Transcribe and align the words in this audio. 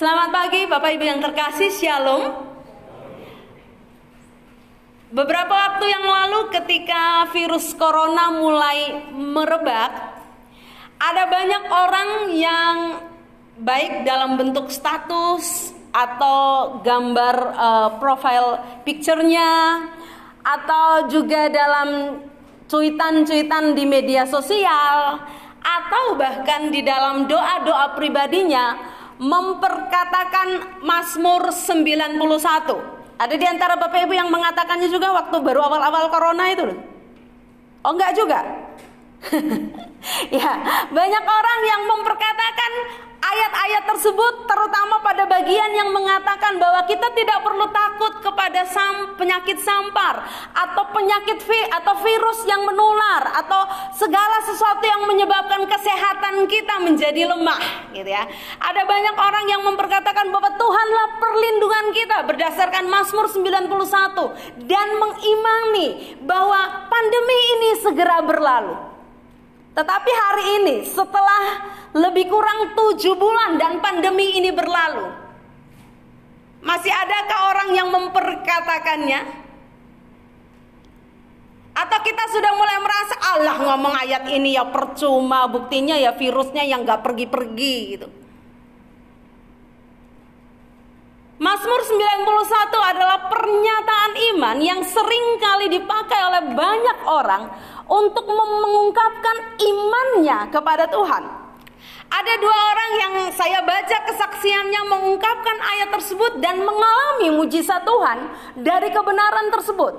Selamat 0.00 0.32
pagi 0.32 0.64
Bapak 0.64 0.96
Ibu 0.96 1.04
yang 1.04 1.20
terkasih, 1.20 1.76
Shalom. 1.76 2.32
Beberapa 5.12 5.52
waktu 5.52 5.92
yang 5.92 6.08
lalu 6.08 6.48
ketika 6.56 7.28
virus 7.36 7.76
corona 7.76 8.32
mulai 8.32 9.12
merebak, 9.12 9.92
ada 10.96 11.28
banyak 11.28 11.64
orang 11.68 12.10
yang 12.32 12.76
baik 13.60 14.08
dalam 14.08 14.40
bentuk 14.40 14.72
status 14.72 15.76
atau 15.92 16.80
gambar 16.80 17.36
uh, 17.52 17.90
profile 18.00 18.80
picture-nya 18.88 19.84
atau 20.40 21.12
juga 21.12 21.52
dalam 21.52 22.24
cuitan-cuitan 22.72 23.76
di 23.76 23.84
media 23.84 24.24
sosial 24.24 25.20
atau 25.60 26.16
bahkan 26.16 26.72
di 26.72 26.80
dalam 26.80 27.28
doa-doa 27.28 27.92
pribadinya 28.00 28.89
memperkatakan 29.20 30.80
Mazmur 30.80 31.52
91 31.52 32.16
ada 33.20 33.34
di 33.36 33.46
antara 33.46 33.76
Bapak 33.76 34.08
Ibu 34.08 34.16
yang 34.16 34.32
mengatakannya 34.32 34.88
juga 34.88 35.12
waktu 35.12 35.36
baru 35.44 35.60
awal-awal 35.60 36.08
corona 36.08 36.48
itu 36.48 36.64
Oh 37.80 37.96
enggak 37.96 38.12
juga? 38.12 38.40
ya, 40.40 40.50
banyak 40.88 41.24
orang 41.24 41.60
yang 41.64 41.82
memperkatakan 41.88 42.72
ayat-ayat 43.20 43.84
tersebut 43.84 44.34
terutama 44.48 45.04
pada 45.04 45.28
bagian 45.28 45.70
yang 45.76 45.92
mengatakan 45.92 46.56
bahwa 46.56 46.82
kita 46.88 47.12
tidak 47.12 47.38
perlu 47.44 47.68
takut 47.70 48.12
kepada 48.24 48.64
sam, 48.66 49.14
penyakit 49.20 49.60
sampar 49.60 50.24
atau 50.56 50.84
penyakit 50.90 51.38
vi, 51.44 51.60
atau 51.70 51.94
virus 52.00 52.48
yang 52.48 52.64
menular 52.64 53.22
atau 53.44 53.62
segala 53.94 54.40
sesuatu 54.48 54.82
yang 54.82 55.04
menyebabkan 55.06 55.68
kesehatan 55.68 56.48
kita 56.48 56.80
menjadi 56.82 57.28
lemah 57.28 57.92
gitu 57.92 58.08
ya. 58.08 58.24
Ada 58.58 58.82
banyak 58.88 59.16
orang 59.16 59.46
yang 59.46 59.62
memperkatakan 59.68 60.26
bahwa 60.32 60.50
Tuhanlah 60.56 61.06
perlindungan 61.20 61.86
kita 61.94 62.18
berdasarkan 62.26 62.84
Mazmur 62.88 63.28
91 63.28 64.66
dan 64.66 64.88
mengimani 64.96 66.16
bahwa 66.24 66.88
pandemi 66.88 67.38
ini 67.58 67.70
segera 67.84 68.24
berlalu. 68.24 68.89
Tetapi 69.70 70.10
hari 70.10 70.44
ini 70.62 70.76
setelah 70.82 71.42
lebih 71.94 72.26
kurang 72.26 72.74
tujuh 72.74 73.14
bulan 73.14 73.54
dan 73.56 73.78
pandemi 73.78 74.34
ini 74.34 74.50
berlalu, 74.50 75.10
masih 76.60 76.90
adakah 76.90 77.40
orang 77.54 77.68
yang 77.72 77.88
memperkatakannya? 77.88 79.20
Atau 81.70 81.98
kita 82.02 82.24
sudah 82.34 82.52
mulai 82.58 82.78
merasa 82.82 83.16
Allah 83.30 83.56
ngomong 83.62 83.94
ayat 83.94 84.26
ini 84.28 84.58
ya 84.58 84.66
percuma, 84.68 85.46
buktinya 85.46 85.94
ya 85.96 86.12
virusnya 86.18 86.66
yang 86.66 86.82
gak 86.82 87.06
pergi-pergi 87.06 87.76
gitu. 87.94 88.08
Mazmur 91.40 91.80
91 91.80 92.92
adalah 92.92 93.32
pernyataan 93.32 94.12
iman 94.36 94.56
yang 94.60 94.84
sering 94.84 95.40
kali 95.40 95.72
dipakai 95.72 96.20
oleh 96.20 96.42
banyak 96.52 96.98
orang 97.08 97.42
untuk 97.90 98.24
mengungkapkan 98.30 99.58
imannya 99.58 100.38
kepada 100.54 100.86
Tuhan. 100.86 101.26
Ada 102.10 102.34
dua 102.42 102.58
orang 102.74 102.92
yang 102.98 103.12
saya 103.34 103.62
baca 103.62 103.96
kesaksiannya 104.10 104.82
mengungkapkan 104.86 105.58
ayat 105.62 105.88
tersebut 105.94 106.42
dan 106.42 106.58
mengalami 106.58 107.34
mujizat 107.34 107.82
Tuhan 107.86 108.18
dari 108.58 108.90
kebenaran 108.90 109.50
tersebut. 109.54 109.94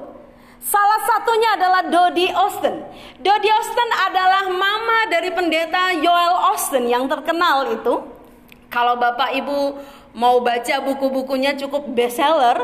Salah 0.61 1.01
satunya 1.07 1.49
adalah 1.57 1.81
Dodi 1.87 2.27
Austin. 2.31 2.83
Dodi 3.17 3.49
Austin 3.49 3.89
adalah 4.11 4.45
mama 4.51 5.09
dari 5.09 5.31
pendeta 5.33 5.95
Joel 5.97 6.53
Austin 6.53 6.85
yang 6.85 7.07
terkenal 7.07 7.65
itu. 7.73 8.03
Kalau 8.71 8.95
Bapak 8.99 9.35
Ibu 9.35 9.59
mau 10.15 10.43
baca 10.43 10.75
buku-bukunya 10.83 11.55
cukup 11.55 11.91
bestseller 11.91 12.59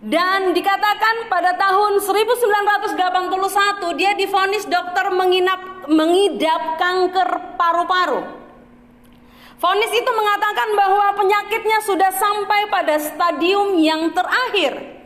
dan 0.00 0.56
dikatakan 0.56 1.28
pada 1.28 1.60
tahun 1.60 2.00
1981 2.00 4.00
dia 4.00 4.16
difonis 4.16 4.64
dokter 4.64 5.12
menginap, 5.12 5.60
mengidap 5.92 6.80
kanker 6.80 7.60
paru-paru. 7.60 8.40
Fonis 9.60 9.92
itu 9.92 10.08
mengatakan 10.08 10.72
bahwa 10.72 11.20
penyakitnya 11.20 11.84
sudah 11.84 12.08
sampai 12.16 12.72
pada 12.72 12.96
stadium 12.96 13.76
yang 13.76 14.08
terakhir. 14.16 15.04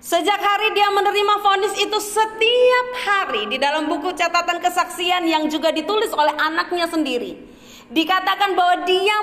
Sejak 0.00 0.40
hari 0.40 0.72
dia 0.72 0.88
menerima 0.88 1.34
fonis 1.44 1.76
itu 1.76 1.98
setiap 2.00 2.86
hari 3.04 3.44
di 3.52 3.60
dalam 3.60 3.92
buku 3.92 4.16
catatan 4.16 4.56
kesaksian 4.56 5.28
yang 5.28 5.52
juga 5.52 5.68
ditulis 5.68 6.16
oleh 6.16 6.32
anaknya 6.40 6.88
sendiri 6.88 7.56
dikatakan 7.86 8.58
bahwa 8.58 8.82
dia 8.82 9.14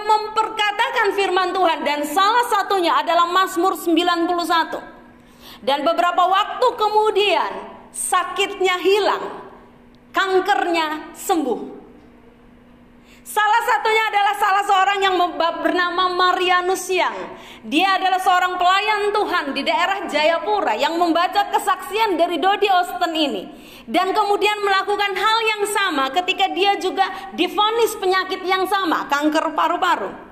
firman 1.12 1.52
Tuhan 1.52 1.84
dan 1.84 2.08
salah 2.08 2.48
satunya 2.48 2.96
adalah 2.96 3.28
Mazmur 3.28 3.76
91. 3.76 4.80
Dan 5.60 5.84
beberapa 5.84 6.24
waktu 6.28 6.68
kemudian 6.80 7.52
sakitnya 7.92 8.80
hilang, 8.80 9.44
kankernya 10.16 11.12
sembuh. 11.16 11.84
Salah 13.24 13.64
satunya 13.64 14.04
adalah 14.12 14.36
salah 14.36 14.64
seorang 14.68 15.00
yang 15.00 15.16
bernama 15.40 16.12
Marianus 16.12 16.92
Yang. 16.92 17.18
Dia 17.64 17.96
adalah 17.96 18.20
seorang 18.20 18.60
pelayan 18.60 19.16
Tuhan 19.16 19.46
di 19.56 19.64
daerah 19.64 20.04
Jayapura 20.06 20.76
yang 20.76 21.00
membaca 21.00 21.48
kesaksian 21.50 22.20
dari 22.20 22.38
Dodi 22.38 22.68
Austin 22.68 23.16
ini. 23.16 23.44
Dan 23.88 24.12
kemudian 24.12 24.60
melakukan 24.64 25.12
hal 25.16 25.38
yang 25.44 25.64
sama 25.72 26.12
ketika 26.12 26.52
dia 26.52 26.76
juga 26.76 27.08
difonis 27.32 27.96
penyakit 27.96 28.44
yang 28.44 28.68
sama, 28.68 29.08
kanker 29.08 29.56
paru-paru. 29.56 30.23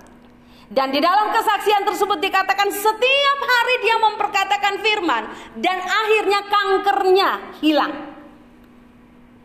Dan 0.71 0.87
di 0.95 1.03
dalam 1.03 1.35
kesaksian 1.35 1.83
tersebut 1.83 2.15
dikatakan 2.23 2.71
setiap 2.71 3.39
hari 3.43 3.75
dia 3.83 3.95
memperkatakan 3.99 4.73
firman 4.79 5.23
dan 5.59 5.77
akhirnya 5.83 6.39
kankernya 6.47 7.29
hilang. 7.59 7.93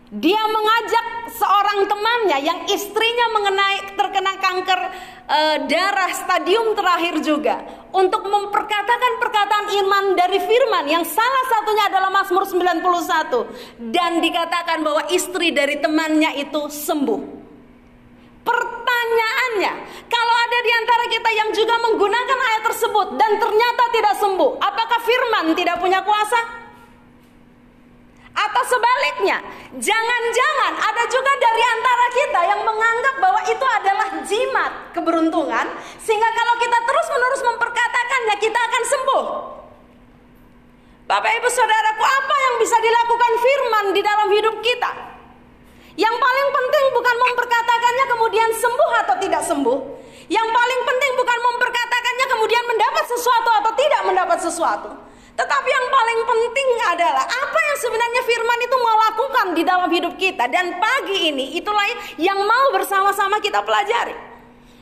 Dia 0.06 0.38
mengajak 0.38 1.34
seorang 1.34 1.90
temannya 1.90 2.38
yang 2.46 2.62
istrinya 2.70 3.26
mengenai 3.34 3.98
terkena 3.98 4.38
kanker 4.38 4.80
e, 5.26 5.38
darah 5.66 6.14
stadium 6.14 6.78
terakhir 6.78 7.18
juga 7.26 7.58
untuk 7.90 8.22
memperkatakan 8.22 9.12
perkataan 9.18 9.66
iman 9.82 10.04
dari 10.14 10.38
firman 10.38 10.86
yang 10.86 11.02
salah 11.02 11.44
satunya 11.50 11.90
adalah 11.90 12.14
Mazmur 12.22 12.46
91 12.46 13.90
dan 13.90 14.22
dikatakan 14.22 14.86
bahwa 14.86 15.10
istri 15.10 15.50
dari 15.50 15.82
temannya 15.82 16.38
itu 16.38 16.70
sembuh. 16.70 17.45
Pertanyaannya, 18.46 19.72
kalau 20.06 20.34
ada 20.46 20.58
di 20.62 20.70
antara 20.70 21.04
kita 21.10 21.30
yang 21.34 21.50
juga 21.50 21.74
menggunakan 21.82 22.38
ayat 22.38 22.62
tersebut 22.70 23.18
dan 23.18 23.42
ternyata 23.42 23.82
tidak 23.90 24.14
sembuh, 24.22 24.50
apakah 24.62 24.98
firman 25.02 25.50
tidak 25.58 25.82
punya 25.82 25.98
kuasa? 26.06 26.38
Atau 28.36 28.62
sebaliknya, 28.68 29.42
jangan-jangan 29.74 30.72
ada 30.78 31.04
juga 31.10 31.32
dari 31.40 31.62
antara 31.66 32.06
kita 32.12 32.40
yang 32.54 32.60
menganggap 32.62 33.14
bahwa 33.18 33.40
itu 33.48 33.66
adalah 33.66 34.08
jimat 34.22 34.72
keberuntungan, 34.94 35.66
sehingga 35.98 36.30
kalau 36.36 36.54
kita 36.60 36.78
terus-menerus 36.86 37.42
memperkatakannya, 37.42 38.36
kita 38.38 38.60
akan 38.60 38.82
sembuh. 38.86 39.24
Bapak, 41.08 41.32
ibu, 41.42 41.48
saudaraku, 41.48 42.04
apa 42.04 42.34
yang 42.46 42.54
bisa 42.60 42.76
dilakukan 42.78 43.32
firman 43.40 43.84
di 43.96 44.02
dalam 44.04 44.28
hidup 44.30 44.56
kita? 44.62 45.15
Yang 45.96 46.14
paling 46.20 46.48
penting 46.52 46.84
bukan 46.92 47.16
memperkatakannya 47.24 48.04
kemudian 48.12 48.50
sembuh 48.52 48.92
atau 49.04 49.16
tidak 49.16 49.42
sembuh. 49.48 49.78
Yang 50.28 50.48
paling 50.52 50.80
penting 50.84 51.12
bukan 51.16 51.38
memperkatakannya 51.40 52.26
kemudian 52.36 52.64
mendapat 52.68 53.04
sesuatu 53.08 53.50
atau 53.64 53.72
tidak 53.72 54.02
mendapat 54.04 54.38
sesuatu. 54.44 54.90
Tetapi 55.36 55.68
yang 55.68 55.86
paling 55.92 56.20
penting 56.24 56.68
adalah 56.96 57.24
apa 57.24 57.60
yang 57.60 57.76
sebenarnya 57.80 58.22
firman 58.24 58.58
itu 58.64 58.76
mau 58.80 58.96
lakukan 59.08 59.46
di 59.52 59.62
dalam 59.64 59.88
hidup 59.92 60.14
kita. 60.16 60.48
Dan 60.48 60.80
pagi 60.80 61.32
ini 61.32 61.56
itulah 61.56 61.84
yang 62.20 62.40
mau 62.44 62.72
bersama-sama 62.72 63.40
kita 63.40 63.60
pelajari. 63.64 64.16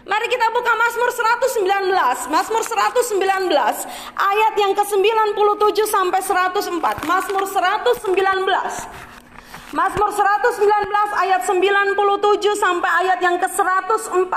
Mari 0.04 0.26
kita 0.28 0.46
buka 0.52 0.72
Mazmur 0.76 1.10
119. 1.10 2.28
Mazmur 2.28 2.62
119 2.62 3.48
ayat 4.14 4.54
yang 4.60 4.76
ke-97 4.76 5.78
sampai 5.88 6.20
104. 6.20 7.08
Mazmur 7.08 7.44
119. 7.48 9.13
Mazmur 9.72 10.10
119 10.12 10.60
ayat 11.24 11.40
97 11.48 11.96
sampai 12.60 12.90
ayat 13.06 13.18
yang 13.24 13.36
ke-104. 13.40 14.34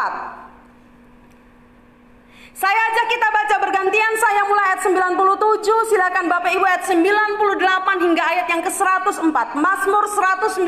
Saya 2.58 2.80
ajak 2.90 3.06
kita 3.06 3.28
baca 3.30 3.56
bergantian, 3.70 4.14
saya 4.18 4.42
mulai 4.50 4.74
ayat 4.74 4.82
97, 4.82 5.94
silakan 5.94 6.26
Bapak 6.26 6.50
Ibu 6.58 6.66
ayat 6.66 6.84
98 6.90 8.06
hingga 8.08 8.24
ayat 8.24 8.48
yang 8.50 8.62
ke-104. 8.66 9.38
Mazmur 9.62 10.04
119 10.10 10.66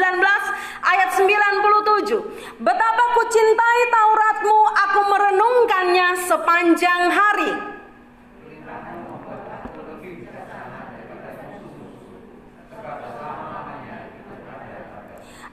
ayat 0.85 1.09
97. 1.17 2.61
Betapa 2.61 3.03
ku 3.17 3.23
cintai 3.31 3.79
Tauratmu, 3.89 4.59
aku 4.85 4.99
merenungkannya 5.07 6.07
sepanjang 6.29 7.03
hari. 7.09 7.78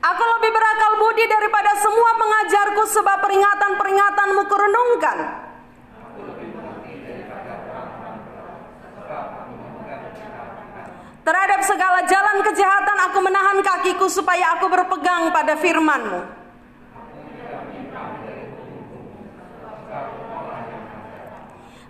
Aku 0.06 0.22
lebih 0.38 0.50
berakal 0.54 0.92
budi 1.02 1.24
daripada 1.26 1.74
semua 1.82 2.10
pengajarku 2.14 2.82
sebab 2.94 3.16
peringatan-peringatanmu 3.26 4.42
kurenungkan. 4.46 5.18
Terhadap 11.26 11.60
segala 11.66 12.06
jalan 12.06 12.38
kejahatan 12.38 12.98
aku 13.10 13.18
menahan 13.18 13.58
kakiku 13.58 14.06
supaya 14.06 14.54
aku 14.54 14.70
berpegang 14.70 15.34
pada 15.34 15.58
firmanmu. 15.58 16.35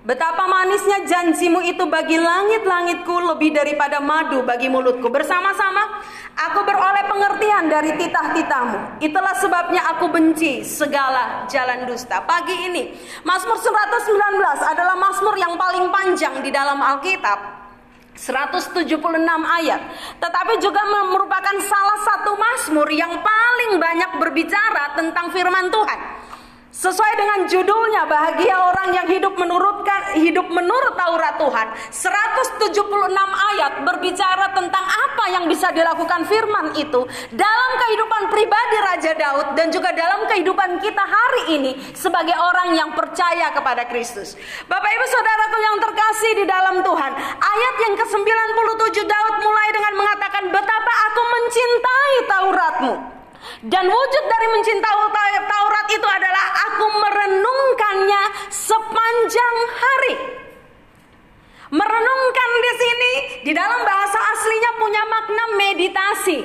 Betapa 0.06 0.46
manisnya 0.46 1.02
janjimu 1.02 1.66
itu 1.66 1.82
bagi 1.90 2.14
langit-langitku 2.14 3.10
lebih 3.34 3.50
daripada 3.50 3.98
madu 3.98 4.38
bagi 4.46 4.70
mulutku. 4.70 5.10
Bersama-sama 5.10 5.82
aku 6.30 6.62
beroleh 6.62 7.10
pengertian 7.10 7.66
dari 7.66 7.90
titah-titahmu. 7.98 9.02
Itulah 9.02 9.34
sebabnya 9.34 9.82
aku 9.90 10.06
benci 10.06 10.62
segala 10.62 11.50
jalan 11.50 11.90
dusta. 11.90 12.22
Pagi 12.22 12.54
ini 12.54 12.94
Mazmur 13.26 13.58
119 13.58 14.46
adalah 14.62 14.94
Mazmur 14.94 15.34
yang 15.42 15.58
paling 15.58 15.90
panjang 15.90 16.38
di 16.38 16.54
dalam 16.54 16.78
Alkitab. 16.78 17.66
176 18.14 18.86
ayat. 19.42 19.80
Tetapi 20.22 20.54
juga 20.62 20.86
merupakan 20.86 21.56
salah 21.66 21.98
satu 22.06 22.38
Mazmur 22.38 22.88
yang 22.94 23.10
paling 23.10 23.82
banyak 23.82 24.22
berbicara 24.22 24.94
tentang 24.94 25.34
firman 25.34 25.66
Tuhan. 25.66 26.15
Sesuai 26.76 27.12
dengan 27.16 27.48
judulnya 27.48 28.04
bahagia 28.04 28.52
orang 28.52 28.92
yang 28.92 29.08
hidup 29.08 29.32
menurutkan 29.32 30.12
hidup 30.20 30.44
menurut 30.52 30.92
Taurat 30.92 31.40
Tuhan. 31.40 31.72
176 31.88 33.16
ayat 33.16 33.80
berbicara 33.80 34.52
tentang 34.52 34.84
apa 34.84 35.24
yang 35.32 35.48
bisa 35.48 35.72
dilakukan 35.72 36.28
firman 36.28 36.76
itu 36.76 37.00
dalam 37.32 37.70
kehidupan 37.80 38.28
pribadi 38.28 38.76
Raja 38.92 39.12
Daud 39.16 39.56
dan 39.56 39.72
juga 39.72 39.96
dalam 39.96 40.28
kehidupan 40.28 40.76
kita 40.84 41.00
hari 41.00 41.56
ini 41.56 41.72
sebagai 41.96 42.36
orang 42.36 42.76
yang 42.76 42.92
percaya 42.92 43.56
kepada 43.56 43.88
Kristus. 43.88 44.36
Bapak 44.68 44.90
Ibu 45.00 45.06
Saudaraku 45.08 45.58
yang 45.64 45.76
terkasih 45.80 46.32
di 46.36 46.44
dalam 46.44 46.84
Tuhan, 46.84 47.12
ayat 47.40 47.74
yang 47.88 47.94
ke-97 48.04 48.96
Daud 49.00 49.34
mulai 49.40 49.68
dengan 49.72 49.92
mengatakan 49.96 50.44
betapa 50.52 50.92
aku 51.08 51.22
mencintai 51.24 52.14
Tauratmu. 52.28 53.15
Dan 53.64 53.84
wujud 53.88 54.24
dari 54.28 54.46
mencintai 54.52 55.38
Taurat 55.46 55.86
itu 55.88 56.08
adalah 56.08 56.44
aku 56.70 56.86
merenungkannya 56.92 58.22
sepanjang 58.52 59.56
hari. 59.74 60.14
Merenungkan 61.66 62.50
di 62.62 62.72
sini 62.78 63.12
di 63.50 63.52
dalam 63.56 63.82
bahasa 63.82 64.18
aslinya 64.22 64.70
punya 64.78 65.02
makna 65.10 65.44
meditasi, 65.58 66.38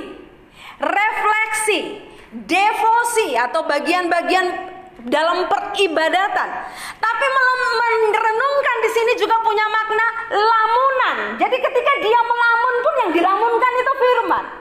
refleksi, 0.82 1.80
devosi 2.48 3.38
atau 3.38 3.62
bagian-bagian 3.70 4.48
dalam 5.06 5.46
peribadatan. 5.46 6.50
Tapi 6.98 7.26
merenungkan 8.12 8.78
di 8.82 8.90
sini 8.90 9.14
juga 9.18 9.38
punya 9.46 9.66
makna 9.70 10.08
lamunan. 10.34 11.18
Jadi 11.38 11.58
ketika 11.58 11.92
dia 12.02 12.22
melamun 12.26 12.76
pun 12.82 12.94
yang 13.06 13.12
dilamunkan 13.14 13.74
itu 13.78 13.94
firman. 13.98 14.61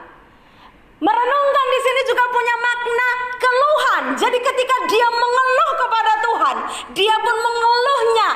Merenungkan 1.01 1.65
di 1.73 1.79
sini 1.81 2.01
juga 2.05 2.23
punya 2.29 2.55
makna 2.61 3.09
keluhan. 3.41 4.03
Jadi 4.21 4.37
ketika 4.37 4.75
dia 4.85 5.07
mengeluh 5.09 5.71
kepada 5.73 6.13
Tuhan, 6.21 6.57
dia 6.93 7.15
pun 7.17 7.35
mengeluhnya 7.41 8.29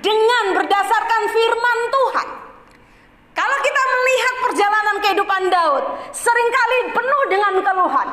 dengan 0.00 0.44
berdasarkan 0.56 1.22
firman 1.28 1.78
Tuhan. 1.92 2.28
Kalau 3.36 3.58
kita 3.60 3.82
melihat 3.84 4.34
perjalanan 4.48 4.96
kehidupan 5.04 5.42
Daud, 5.52 5.84
sering 6.16 6.48
kali 6.48 6.78
penuh 6.96 7.22
dengan 7.28 7.54
keluhan. 7.60 8.08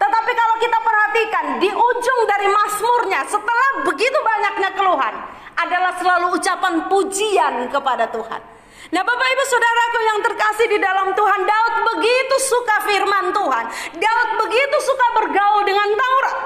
Tetapi 0.00 0.32
kalau 0.32 0.56
kita 0.56 0.78
perhatikan 0.80 1.44
di 1.60 1.68
ujung 1.68 2.20
dari 2.24 2.48
Mazmurnya, 2.48 3.20
setelah 3.28 3.84
begitu 3.84 4.16
banyaknya 4.16 4.70
keluhan, 4.80 5.14
adalah 5.60 5.92
selalu 6.00 6.40
ucapan 6.40 6.88
pujian 6.88 7.68
kepada 7.68 8.08
Tuhan. 8.08 8.61
Nah 8.92 9.00
Bapak 9.00 9.24
Ibu 9.24 9.44
Saudaraku 9.48 9.98
yang 10.04 10.18
terkasih 10.20 10.66
di 10.68 10.76
dalam 10.76 11.16
Tuhan 11.16 11.42
Daud 11.48 11.74
begitu 11.96 12.36
suka 12.44 12.76
firman 12.84 13.32
Tuhan. 13.32 13.64
Daud 13.96 14.30
begitu 14.44 14.76
suka 14.84 15.06
bergaul 15.16 15.64
dengan 15.64 15.88
Taurat. 15.96 16.36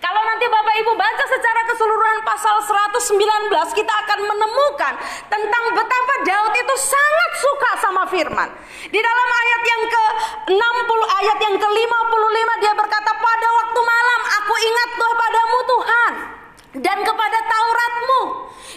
Kalau 0.00 0.22
nanti 0.24 0.48
Bapak 0.48 0.74
Ibu 0.80 0.92
baca 0.96 1.24
secara 1.28 1.60
keseluruhan 1.68 2.18
pasal 2.24 2.56
119 2.64 3.76
kita 3.76 3.92
akan 4.08 4.20
menemukan 4.24 4.94
tentang 5.28 5.64
betapa 5.76 6.14
Daud 6.24 6.52
itu 6.56 6.74
sangat 6.80 7.30
suka 7.44 7.70
sama 7.84 8.02
firman. 8.08 8.48
Di 8.88 9.00
dalam 9.04 9.28
ayat 9.28 9.62
yang 9.68 9.82
ke-60 9.92 11.00
ayat 11.20 11.38
yang 11.44 11.56
ke-55 11.60 12.48
dia 12.64 12.72
berkata 12.72 13.12
pada 13.20 13.48
waktu 13.52 13.80
malam 13.84 14.20
aku 14.40 14.54
ingat 14.64 14.88
kepadamu 14.96 15.58
Tuhan 15.68 16.41
dan 16.72 16.98
kepada 17.04 17.38
Tauratmu. 17.44 18.20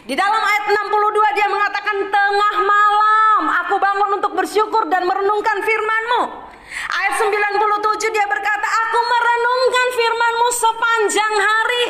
Di 0.04 0.14
dalam 0.20 0.44
ayat 0.44 0.66
62 0.68 1.38
dia 1.40 1.48
mengatakan 1.48 1.96
tengah 2.12 2.56
malam 2.60 3.42
aku 3.64 3.76
bangun 3.80 4.20
untuk 4.20 4.36
bersyukur 4.36 4.84
dan 4.92 5.08
merenungkan 5.08 5.58
firmanmu. 5.64 6.22
Ayat 6.92 7.14
97 7.24 7.32
dia 8.12 8.26
berkata 8.28 8.68
aku 8.68 9.00
merenungkan 9.00 9.88
firmanmu 9.96 10.48
sepanjang 10.52 11.34
hari. 11.40 11.86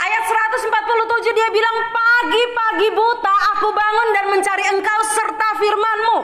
Ayat 0.00 0.22
147 0.58 1.38
dia 1.38 1.48
bilang 1.54 1.76
pagi-pagi 1.94 2.88
buta 2.90 3.34
aku 3.54 3.68
bangun 3.70 4.08
dan 4.10 4.24
mencari 4.34 4.64
engkau 4.66 4.89
serta 5.04 5.48
firmanmu. 5.58 6.18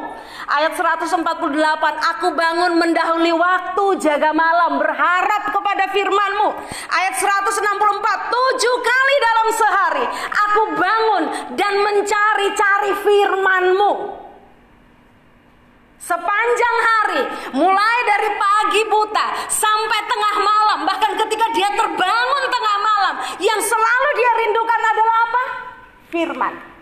Ayat 0.47 0.73
148 0.79 2.11
aku 2.17 2.29
bangun 2.33 2.73
mendahului 2.79 3.35
waktu 3.35 3.85
jaga 3.99 4.31
malam 4.31 4.79
berharap 4.79 5.43
kepada 5.51 5.85
firmanmu. 5.91 6.49
Ayat 6.87 7.15
164 7.19 8.31
tujuh 8.31 8.77
kali 8.85 9.17
dalam 9.19 9.49
sehari 9.51 10.05
aku 10.31 10.63
bangun 10.79 11.25
dan 11.59 11.75
mencari-cari 11.83 12.93
firmanmu. 13.03 13.93
Sepanjang 16.07 16.77
hari, 16.87 17.23
mulai 17.59 17.99
dari 18.07 18.31
pagi 18.39 18.83
buta 18.87 19.27
sampai 19.51 20.01
tengah 20.07 20.37
malam, 20.39 20.79
bahkan 20.87 21.19
ketika 21.19 21.51
dia 21.51 21.67
terbangun 21.75 22.45
tengah 22.47 22.77
malam, 22.79 23.15
yang 23.43 23.59
selalu 23.59 24.09
dia 24.15 24.31
rindukan 24.39 24.81
adalah 24.87 25.17
apa? 25.27 25.43
Firman. 26.15 26.76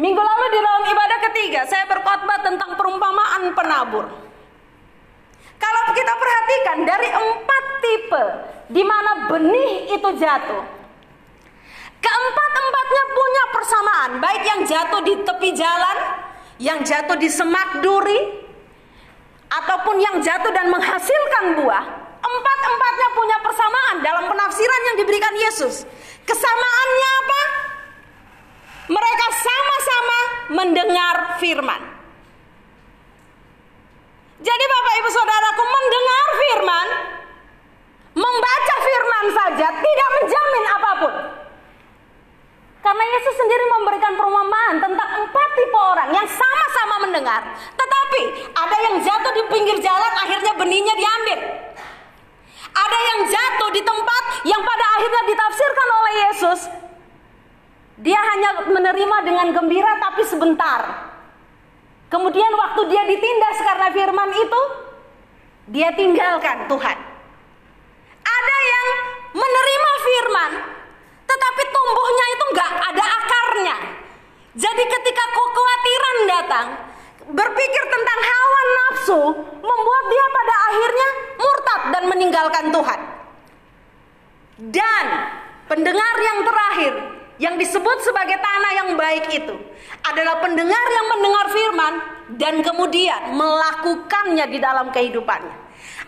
Minggu 0.00 0.16
lalu 0.16 0.46
di 0.48 0.60
dalam 0.64 0.84
ibadah 0.88 1.18
ketiga, 1.28 1.60
saya 1.68 1.84
berkhotbah 1.84 2.40
tentang 2.40 2.72
perumpamaan 2.72 3.52
penabur. 3.52 4.08
Kalau 5.60 5.82
kita 5.92 6.14
perhatikan 6.16 6.78
dari 6.88 7.08
empat 7.12 7.64
tipe 7.84 8.24
di 8.72 8.80
mana 8.80 9.28
benih 9.28 9.92
itu 9.92 10.08
jatuh, 10.16 10.64
keempat-empatnya 12.00 13.04
punya 13.12 13.44
persamaan, 13.52 14.10
baik 14.24 14.42
yang 14.48 14.60
jatuh 14.64 15.04
di 15.04 15.14
tepi 15.20 15.50
jalan, 15.52 15.96
yang 16.56 16.80
jatuh 16.80 17.20
di 17.20 17.28
semak 17.28 17.84
duri 17.84 18.40
ataupun 19.52 20.00
yang 20.00 20.16
jatuh 20.24 20.48
dan 20.48 20.72
menghasilkan 20.72 21.60
buah, 21.60 21.84
empat-empatnya 22.24 23.08
punya 23.12 23.36
persamaan 23.44 23.96
dalam 24.00 24.24
penafsiran 24.32 24.80
yang 24.88 24.96
diberikan 24.96 25.34
Yesus. 25.36 25.84
Kesamaannya 26.24 27.10
apa? 27.20 27.40
Mendengar 30.50 31.38
firman. 31.38 31.78
Jadi 34.40 34.64
Bapak 34.66 34.94
Ibu 34.98 35.10
Saudaraku 35.14 35.62
mendengar 35.62 36.26
firman, 36.32 36.86
membaca 38.18 38.76
firman 38.82 39.26
saja 39.36 39.68
tidak 39.68 40.08
menjamin 40.18 40.64
apa 40.66 40.90
pun. 40.96 41.14
Karena 42.80 43.04
Yesus 43.04 43.34
sendiri 43.36 43.64
memberikan 43.68 44.16
perumpamaan 44.16 44.80
tentang 44.80 45.10
empat 45.22 45.48
tipe 45.52 45.78
orang 45.78 46.08
yang 46.16 46.24
sama-sama 46.26 46.96
mendengar. 47.04 47.44
Tetapi 47.76 48.22
ada 48.56 48.76
yang 48.90 48.96
jatuh 49.04 49.32
di 49.36 49.42
pinggir 49.52 49.76
jalan 49.84 50.12
akhirnya 50.18 50.56
benihnya 50.56 50.94
diambil. 50.96 51.38
Ada 52.70 52.98
yang 53.12 53.20
jatuh 53.28 53.70
di 53.76 53.82
tempat 53.84 54.22
yang 54.48 54.62
pada 54.64 54.84
akhirnya 54.96 55.22
ditafsirkan 55.28 55.88
oleh 55.92 56.14
Yesus. 56.26 56.60
Dia 58.00 58.16
hanya 58.16 58.64
menerima 58.64 59.16
dengan 59.28 59.52
gembira 59.52 59.92
tapi 60.00 60.24
sebentar. 60.24 61.12
Kemudian 62.08 62.52
waktu 62.56 62.88
dia 62.88 63.04
ditindas 63.04 63.60
karena 63.60 63.92
firman 63.92 64.30
itu, 64.32 64.62
dia 65.68 65.92
tinggalkan 65.92 66.64
Tuhan. 66.64 66.98
Ada 68.24 68.56
yang 68.64 68.86
menerima 69.36 69.90
firman, 70.00 70.52
tetapi 71.28 71.62
tumbuhnya 71.68 72.26
itu 72.32 72.44
nggak 72.56 72.70
ada 72.88 73.04
akarnya. 73.04 73.76
Jadi 74.56 74.82
ketika 74.82 75.24
kekhawatiran 75.30 76.16
datang, 76.24 76.66
berpikir 77.30 77.84
tentang 77.84 78.20
hawa 78.24 78.60
nafsu, 78.74 79.20
membuat 79.60 80.04
dia 80.08 80.26
pada 80.34 80.54
akhirnya 80.72 81.08
murtad 81.36 81.80
dan 81.92 82.04
meninggalkan 82.08 82.64
Tuhan. 82.72 83.00
Dan 84.72 85.04
pendengar 85.68 86.14
yang 86.18 86.38
terakhir 86.48 87.19
yang 87.40 87.56
disebut 87.56 87.98
sebagai 88.04 88.36
tanah 88.36 88.72
yang 88.76 88.88
baik 89.00 89.32
itu 89.32 89.56
adalah 90.04 90.44
pendengar 90.44 90.84
yang 90.92 91.06
mendengar 91.08 91.46
firman 91.48 91.92
dan 92.36 92.54
kemudian 92.60 93.32
melakukannya 93.32 94.46
di 94.52 94.58
dalam 94.60 94.92
kehidupannya. 94.92 95.56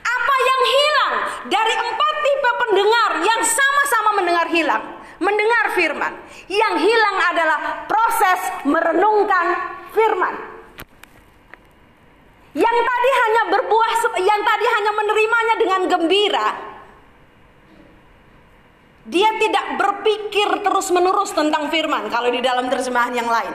Apa 0.03 0.37
yang 0.45 0.61
hilang 0.69 1.15
dari 1.49 1.75
empat 1.75 2.15
tipe 2.21 2.51
pendengar 2.69 3.11
yang 3.25 3.41
sama-sama 3.43 4.11
mendengar 4.21 4.47
hilang? 4.53 5.03
mendengar 5.23 5.65
firman. 5.79 6.13
Yang 6.51 6.75
hilang 6.83 7.17
adalah 7.31 7.59
proses 7.87 8.41
merenungkan 8.67 9.47
firman. 9.95 10.35
Yang 12.53 12.77
tadi 12.85 13.11
hanya 13.17 13.43
berbuah, 13.49 13.93
yang 14.21 14.41
tadi 14.45 14.67
hanya 14.67 14.93
menerimanya 14.93 15.55
dengan 15.57 15.81
gembira. 15.89 16.49
Dia 19.03 19.35
tidak 19.35 19.83
berpikir 19.83 20.63
terus-menerus 20.63 21.35
tentang 21.35 21.67
firman 21.75 22.07
kalau 22.07 22.31
di 22.31 22.39
dalam 22.39 22.71
terjemahan 22.71 23.11
yang 23.11 23.27
lain. 23.27 23.51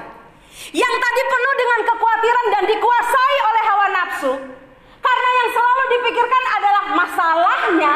Yang 0.75 0.93
tadi 0.99 1.21
penuh 1.23 1.53
dengan 1.55 1.79
kekhawatiran 1.87 2.45
dan 2.51 2.63
dikuasai 2.67 3.37
oleh 3.39 3.63
hawa 3.63 3.87
nafsu. 3.95 4.33
Karena 4.99 5.29
yang 5.39 5.49
selalu 5.55 5.83
dipikirkan 5.95 6.43
adalah 6.51 6.83
masalahnya 6.99 7.93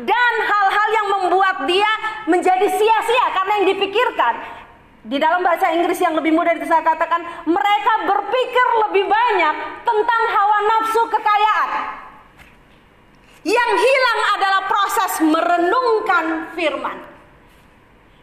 dan 0.00 0.34
hal-hal 0.40 0.88
yang 0.96 1.06
membuat 1.12 1.56
dia 1.68 1.92
menjadi 2.24 2.72
sia-sia 2.72 3.26
karena 3.36 3.52
yang 3.60 3.66
dipikirkan 3.76 4.34
di 5.04 5.20
dalam 5.20 5.44
bahasa 5.44 5.68
Inggris 5.76 6.00
yang 6.00 6.16
lebih 6.16 6.32
mudah 6.32 6.56
itu 6.56 6.64
saya 6.64 6.80
katakan 6.80 7.20
mereka 7.44 7.92
berpikir 8.08 8.66
lebih 8.88 9.04
banyak 9.04 9.54
tentang 9.84 10.22
hawa 10.32 10.58
nafsu 10.64 11.02
kekayaan. 11.12 11.70
Yang 13.44 13.70
hilang 13.76 14.20
adalah 14.40 14.60
proses 14.64 15.12
merenungkan 15.20 16.24
firman. 16.56 17.14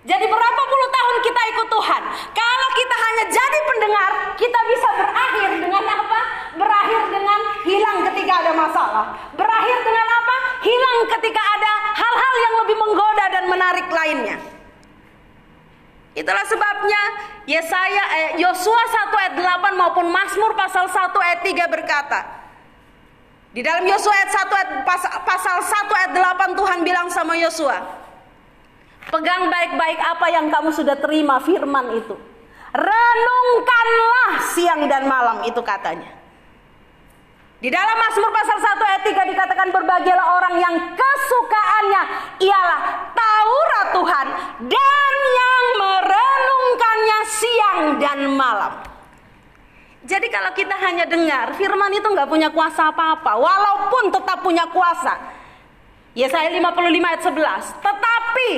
Jadi 0.02 0.26
berapa 0.26 0.62
puluh 0.66 0.90
tahun 0.90 1.16
kita 1.22 1.42
ikut 1.54 1.68
Tuhan 1.70 2.02
Kalau 2.34 2.70
kita 2.74 2.96
hanya 2.98 3.24
jadi 3.30 3.60
pendengar 3.70 4.12
Kita 4.34 4.60
bisa 4.66 4.90
berakhir 4.98 5.50
dengan 5.62 5.84
apa? 5.86 6.22
Berakhir 6.58 7.02
dengan 7.14 7.40
hilang 7.62 7.98
ketika 8.10 8.34
ada 8.42 8.52
masalah 8.58 9.06
Berakhir 9.38 9.78
dengan 9.86 10.08
apa? 10.10 10.36
Hilang 10.66 10.98
ketika 11.06 11.42
ada 11.54 11.74
hal-hal 11.94 12.34
yang 12.34 12.54
lebih 12.66 12.78
menggoda 12.82 13.26
dan 13.30 13.44
menarik 13.46 13.88
lainnya 13.94 14.42
Itulah 16.18 16.46
sebabnya 16.50 17.02
Yesaya 17.46 18.04
eh, 18.18 18.30
Yosua 18.42 18.84
1 18.90 19.22
ayat 19.22 19.34
8 19.38 19.78
maupun 19.78 20.10
Mazmur 20.10 20.58
pasal 20.58 20.90
1 20.90 21.14
ayat 21.14 21.40
3 21.46 21.74
berkata 21.78 22.41
Di 23.52 23.60
dalam 23.60 23.84
Yosua 23.84 24.16
ayat 24.16 24.32
1 24.32 24.48
ayat 24.48 24.70
pasal 25.28 25.60
1 25.60 25.92
ayat 25.92 26.12
8 26.16 26.56
Tuhan 26.56 26.80
bilang 26.88 27.12
sama 27.12 27.36
Yosua 27.36 27.84
Pegang 29.12 29.52
baik-baik 29.52 30.00
apa 30.00 30.28
yang 30.32 30.48
kamu 30.48 30.72
sudah 30.72 30.96
terima 30.96 31.42
firman 31.44 32.00
itu. 32.00 32.16
Renungkanlah 32.72 34.32
siang 34.56 34.88
dan 34.88 35.04
malam 35.04 35.44
itu 35.44 35.60
katanya. 35.60 36.08
Di 37.60 37.68
dalam 37.68 37.98
Mazmur 37.98 38.32
pasal 38.32 38.58
1 38.62 38.78
ayat 38.88 39.04
3 39.04 39.32
dikatakan 39.36 39.68
berbahagialah 39.74 40.28
orang 40.38 40.56
yang 40.62 40.76
kesukaannya. 40.96 42.04
Ialah 42.40 42.82
Taurat 43.12 43.88
Tuhan 44.00 44.28
dan 44.70 45.14
yang 45.28 45.64
merenungkannya 45.76 47.20
siang 47.28 47.80
dan 48.00 48.20
malam. 48.32 48.91
Jadi 50.02 50.28
kalau 50.34 50.50
kita 50.58 50.74
hanya 50.82 51.06
dengar 51.06 51.54
firman 51.54 51.94
itu 51.94 52.10
nggak 52.10 52.26
punya 52.26 52.50
kuasa 52.50 52.90
apa-apa 52.90 53.38
walaupun 53.38 54.10
tetap 54.10 54.42
punya 54.42 54.66
kuasa. 54.74 55.14
Yesaya 56.18 56.50
55 56.50 57.06
ayat 57.06 57.22
11. 57.22 57.86
Tetapi 57.86 58.50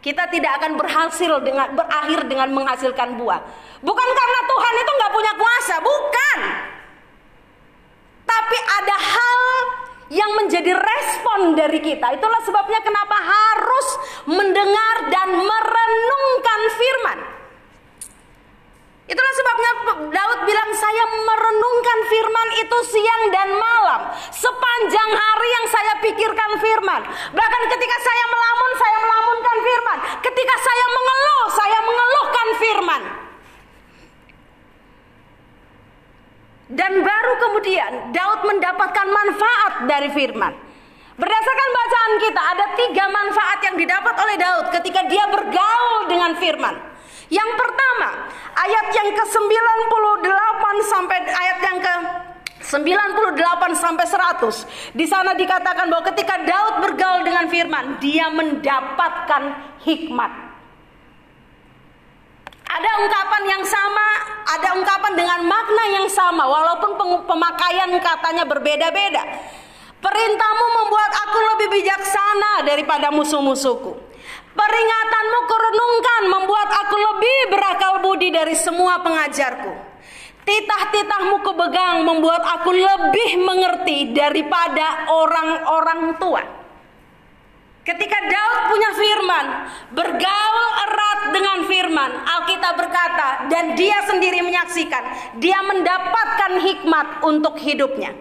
kita 0.00 0.24
tidak 0.32 0.52
akan 0.60 0.72
berhasil 0.80 1.32
dengan 1.44 1.68
berakhir 1.76 2.24
dengan 2.28 2.48
menghasilkan 2.56 3.20
buah. 3.20 3.40
Bukan 3.84 4.08
karena 4.16 4.40
Tuhan 4.48 4.74
itu 4.80 4.90
nggak 4.96 5.12
punya 5.12 5.32
kuasa, 5.36 5.74
bukan. 5.80 6.38
Tapi 8.24 8.58
ada 8.80 8.96
hal 8.96 9.40
yang 10.08 10.30
menjadi 10.40 10.72
respon 10.72 11.52
dari 11.52 11.80
kita. 11.84 12.16
Itulah 12.16 12.40
sebabnya 12.44 12.80
kenapa 12.80 13.16
harus 13.16 13.88
mendengar 14.24 14.96
dan 15.12 15.28
merenungkan 15.36 16.60
firman. 16.80 17.33
Itulah 19.04 19.34
sebabnya 19.36 19.72
Daud 20.16 20.40
bilang 20.48 20.70
saya 20.72 21.04
merenungkan 21.04 21.98
firman 22.08 22.48
itu 22.56 22.78
siang 22.88 23.22
dan 23.36 23.48
malam. 23.52 24.00
Sepanjang 24.32 25.10
hari 25.12 25.48
yang 25.52 25.66
saya 25.68 25.92
pikirkan 26.00 26.50
firman. 26.56 27.00
Bahkan 27.36 27.62
ketika 27.68 27.96
saya 28.00 28.24
melamun, 28.32 28.70
saya 28.80 28.98
melamunkan 29.04 29.56
firman. 29.60 29.98
Ketika 30.24 30.56
saya 30.56 30.86
mengeluh, 30.88 31.44
saya 31.52 31.78
mengeluhkan 31.84 32.48
firman. 32.56 33.02
Dan 36.72 36.92
baru 37.04 37.32
kemudian 37.44 37.92
Daud 38.16 38.40
mendapatkan 38.48 39.06
manfaat 39.12 39.72
dari 39.84 40.08
firman. 40.16 40.52
Berdasarkan 41.14 41.68
bacaan 41.76 42.12
kita 42.24 42.42
ada 42.42 42.66
tiga 42.74 43.04
manfaat 43.12 43.58
yang 43.68 43.76
didapat 43.76 44.16
oleh 44.16 44.36
Daud 44.40 44.66
ketika 44.80 45.04
dia 45.12 45.28
bergaul 45.28 46.08
dengan 46.08 46.32
firman. 46.40 46.93
Yang 47.32 47.50
pertama, 47.56 48.08
ayat 48.52 48.86
yang 48.92 49.08
ke-98 49.16 50.64
sampai 50.84 51.18
ayat 51.24 51.58
yang 51.64 51.78
ke 51.80 51.94
98 52.64 53.76
sampai 53.76 54.04
100. 54.08 54.96
Di 54.96 55.04
sana 55.04 55.36
dikatakan 55.36 55.86
bahwa 55.88 56.04
ketika 56.12 56.40
Daud 56.42 56.74
bergaul 56.80 57.22
dengan 57.22 57.44
firman, 57.48 58.00
dia 58.00 58.32
mendapatkan 58.32 59.42
hikmat. 59.84 60.32
Ada 62.74 62.90
ungkapan 63.06 63.42
yang 63.46 63.62
sama, 63.62 64.06
ada 64.50 64.68
ungkapan 64.74 65.12
dengan 65.14 65.40
makna 65.46 65.84
yang 65.94 66.08
sama, 66.10 66.42
walaupun 66.48 66.98
pemakaian 67.28 67.92
katanya 68.02 68.42
berbeda-beda. 68.48 69.22
Perintahmu 70.02 70.66
membuat 70.82 71.12
aku 71.28 71.38
lebih 71.54 71.80
bijaksana 71.80 72.66
daripada 72.66 73.08
musuh-musuhku. 73.08 73.96
Peringatanmu 74.54 75.38
kurenungkan 75.50 76.22
membuat 76.30 76.68
aku 76.70 76.94
lebih 76.94 77.38
berakal 77.50 77.94
budi 78.06 78.30
dari 78.30 78.54
semua 78.54 79.02
pengajarku. 79.02 79.74
Titah-titahmu 80.46 81.42
kebegang 81.42 82.06
membuat 82.06 82.44
aku 82.46 82.70
lebih 82.70 83.42
mengerti 83.42 84.14
daripada 84.14 85.10
orang-orang 85.10 86.20
tua. 86.22 86.42
Ketika 87.84 88.16
Daud 88.16 88.60
punya 88.70 88.90
firman, 88.96 89.46
bergaul 89.92 90.68
erat 90.88 91.20
dengan 91.34 91.58
firman, 91.68 92.10
Alkitab 92.16 92.74
berkata, 92.80 93.28
dan 93.50 93.76
dia 93.76 94.00
sendiri 94.08 94.40
menyaksikan, 94.40 95.36
dia 95.42 95.60
mendapatkan 95.60 96.62
hikmat 96.64 97.06
untuk 97.26 97.58
hidupnya. 97.60 98.16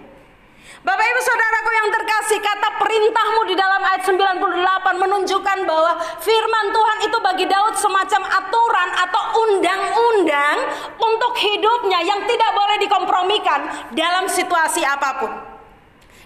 Bapak 0.83 0.99
Ibu 0.99 1.21
Saudaraku 1.23 1.71
yang 1.71 1.89
terkasih, 1.95 2.39
kata 2.43 2.69
perintahmu 2.75 3.47
di 3.47 3.55
dalam 3.55 3.79
ayat 3.87 4.03
98 4.03 4.99
menunjukkan 4.99 5.57
bahwa 5.63 5.95
firman 6.19 6.65
Tuhan 6.75 6.97
itu 7.07 7.17
bagi 7.23 7.45
Daud 7.47 7.75
semacam 7.79 8.27
aturan 8.27 8.89
atau 8.91 9.23
undang-undang 9.47 10.57
untuk 10.99 11.39
hidupnya 11.39 12.03
yang 12.03 12.27
tidak 12.27 12.51
boleh 12.51 12.77
dikompromikan 12.83 13.59
dalam 13.95 14.27
situasi 14.27 14.83
apa 14.83 15.23
pun. 15.23 15.31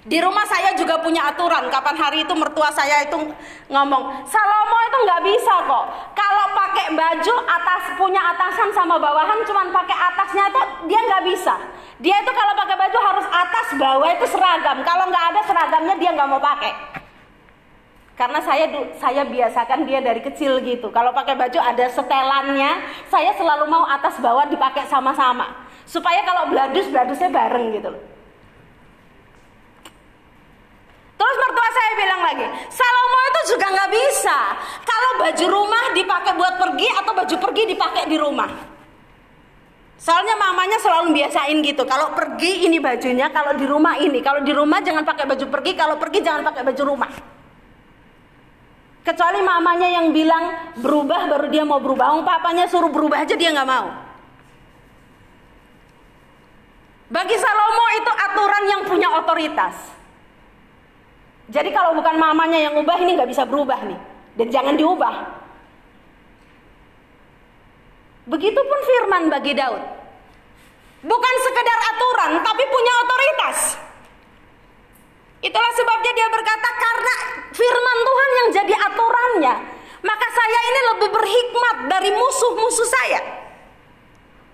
Di 0.10 0.18
rumah 0.26 0.50
saya 0.50 0.74
juga 0.74 1.06
punya 1.06 1.30
aturan. 1.30 1.70
Kapan 1.70 1.94
hari 1.94 2.26
itu 2.26 2.34
mertua 2.34 2.74
saya 2.74 3.06
itu 3.06 3.30
ngomong, 3.70 4.04
Salomo 4.26 4.78
itu 4.90 4.98
nggak 5.06 5.22
bisa 5.22 5.54
kok. 5.70 5.86
Kalau 6.18 6.46
pakai 6.58 6.98
baju 6.98 7.36
atas 7.46 7.84
punya 7.94 8.34
atasan 8.34 8.74
sama 8.74 8.98
bawahan, 8.98 9.38
cuman 9.46 9.70
pakai 9.70 9.98
atasnya 10.02 10.50
itu 10.50 10.62
dia 10.90 11.00
nggak 11.06 11.24
bisa. 11.30 11.54
Dia 11.98 12.14
itu 12.22 12.32
kalau 12.32 12.54
pakai 12.54 12.78
baju 12.78 12.98
harus 13.02 13.26
atas 13.26 13.68
bawah 13.74 14.10
itu 14.14 14.26
seragam. 14.30 14.78
Kalau 14.86 15.10
nggak 15.10 15.26
ada 15.34 15.42
seragamnya 15.50 15.96
dia 15.98 16.14
nggak 16.14 16.30
mau 16.30 16.38
pakai. 16.38 16.74
Karena 18.18 18.42
saya 18.42 18.66
saya 18.98 19.26
biasakan 19.26 19.86
dia 19.86 20.02
dari 20.02 20.22
kecil 20.22 20.62
gitu. 20.62 20.90
Kalau 20.94 21.14
pakai 21.14 21.38
baju 21.38 21.58
ada 21.62 21.86
setelannya, 21.90 22.82
saya 23.10 23.34
selalu 23.38 23.66
mau 23.70 23.86
atas 23.86 24.18
bawah 24.22 24.46
dipakai 24.50 24.86
sama-sama. 24.90 25.66
Supaya 25.86 26.22
kalau 26.26 26.50
bladus 26.50 26.90
bladusnya 26.90 27.30
bareng 27.30 27.78
gitu 27.78 27.94
loh. 27.94 28.04
Terus 31.18 31.36
mertua 31.42 31.70
saya 31.74 31.92
bilang 31.98 32.22
lagi, 32.22 32.46
Salomo 32.70 33.20
itu 33.26 33.42
juga 33.58 33.66
nggak 33.74 33.90
bisa. 33.90 34.40
Kalau 34.86 35.12
baju 35.18 35.46
rumah 35.50 35.84
dipakai 35.98 36.34
buat 36.38 36.54
pergi 36.62 36.88
atau 36.94 37.12
baju 37.18 37.36
pergi 37.42 37.64
dipakai 37.74 38.04
di 38.06 38.18
rumah. 38.22 38.77
Soalnya 39.98 40.38
mamanya 40.38 40.78
selalu 40.78 41.18
biasain 41.18 41.58
gitu. 41.66 41.82
Kalau 41.90 42.14
pergi 42.14 42.70
ini 42.70 42.78
bajunya, 42.78 43.34
kalau 43.34 43.58
di 43.58 43.66
rumah 43.66 43.98
ini. 43.98 44.22
Kalau 44.22 44.46
di 44.46 44.54
rumah 44.54 44.78
jangan 44.86 45.02
pakai 45.02 45.26
baju 45.26 45.46
pergi, 45.50 45.72
kalau 45.74 45.98
pergi 45.98 46.20
jangan 46.22 46.46
pakai 46.46 46.62
baju 46.62 46.84
rumah. 46.86 47.12
Kecuali 49.02 49.40
mamanya 49.42 49.88
yang 49.88 50.12
bilang 50.12 50.76
berubah 50.78 51.32
baru 51.32 51.48
dia 51.50 51.64
mau 51.66 51.82
berubah. 51.82 52.14
Om 52.14 52.28
papanya 52.28 52.70
suruh 52.70 52.92
berubah 52.92 53.24
aja 53.24 53.34
dia 53.34 53.50
nggak 53.56 53.70
mau. 53.70 53.88
Bagi 57.08 57.40
Salomo 57.40 57.86
itu 57.96 58.12
aturan 58.12 58.64
yang 58.68 58.82
punya 58.84 59.08
otoritas. 59.16 59.76
Jadi 61.48 61.72
kalau 61.72 61.96
bukan 61.96 62.20
mamanya 62.20 62.60
yang 62.60 62.76
ubah 62.76 63.00
ini 63.00 63.16
nggak 63.16 63.32
bisa 63.32 63.48
berubah 63.48 63.80
nih. 63.88 64.00
Dan 64.36 64.48
jangan 64.52 64.76
diubah. 64.76 65.47
Begitupun 68.28 68.80
firman 68.84 69.32
bagi 69.32 69.56
Daud. 69.56 69.80
Bukan 71.00 71.36
sekedar 71.48 71.80
aturan, 71.96 72.32
tapi 72.44 72.64
punya 72.68 72.94
otoritas. 73.08 73.58
Itulah 75.40 75.72
sebabnya 75.72 76.12
dia 76.12 76.28
berkata, 76.28 76.70
karena 76.76 77.14
firman 77.56 77.98
Tuhan 78.04 78.30
yang 78.36 78.50
jadi 78.52 78.76
aturannya, 78.92 79.56
maka 80.04 80.28
saya 80.28 80.60
ini 80.60 80.82
lebih 80.92 81.10
berhikmat 81.16 81.78
dari 81.88 82.10
musuh-musuh 82.12 82.88
saya. 82.90 83.22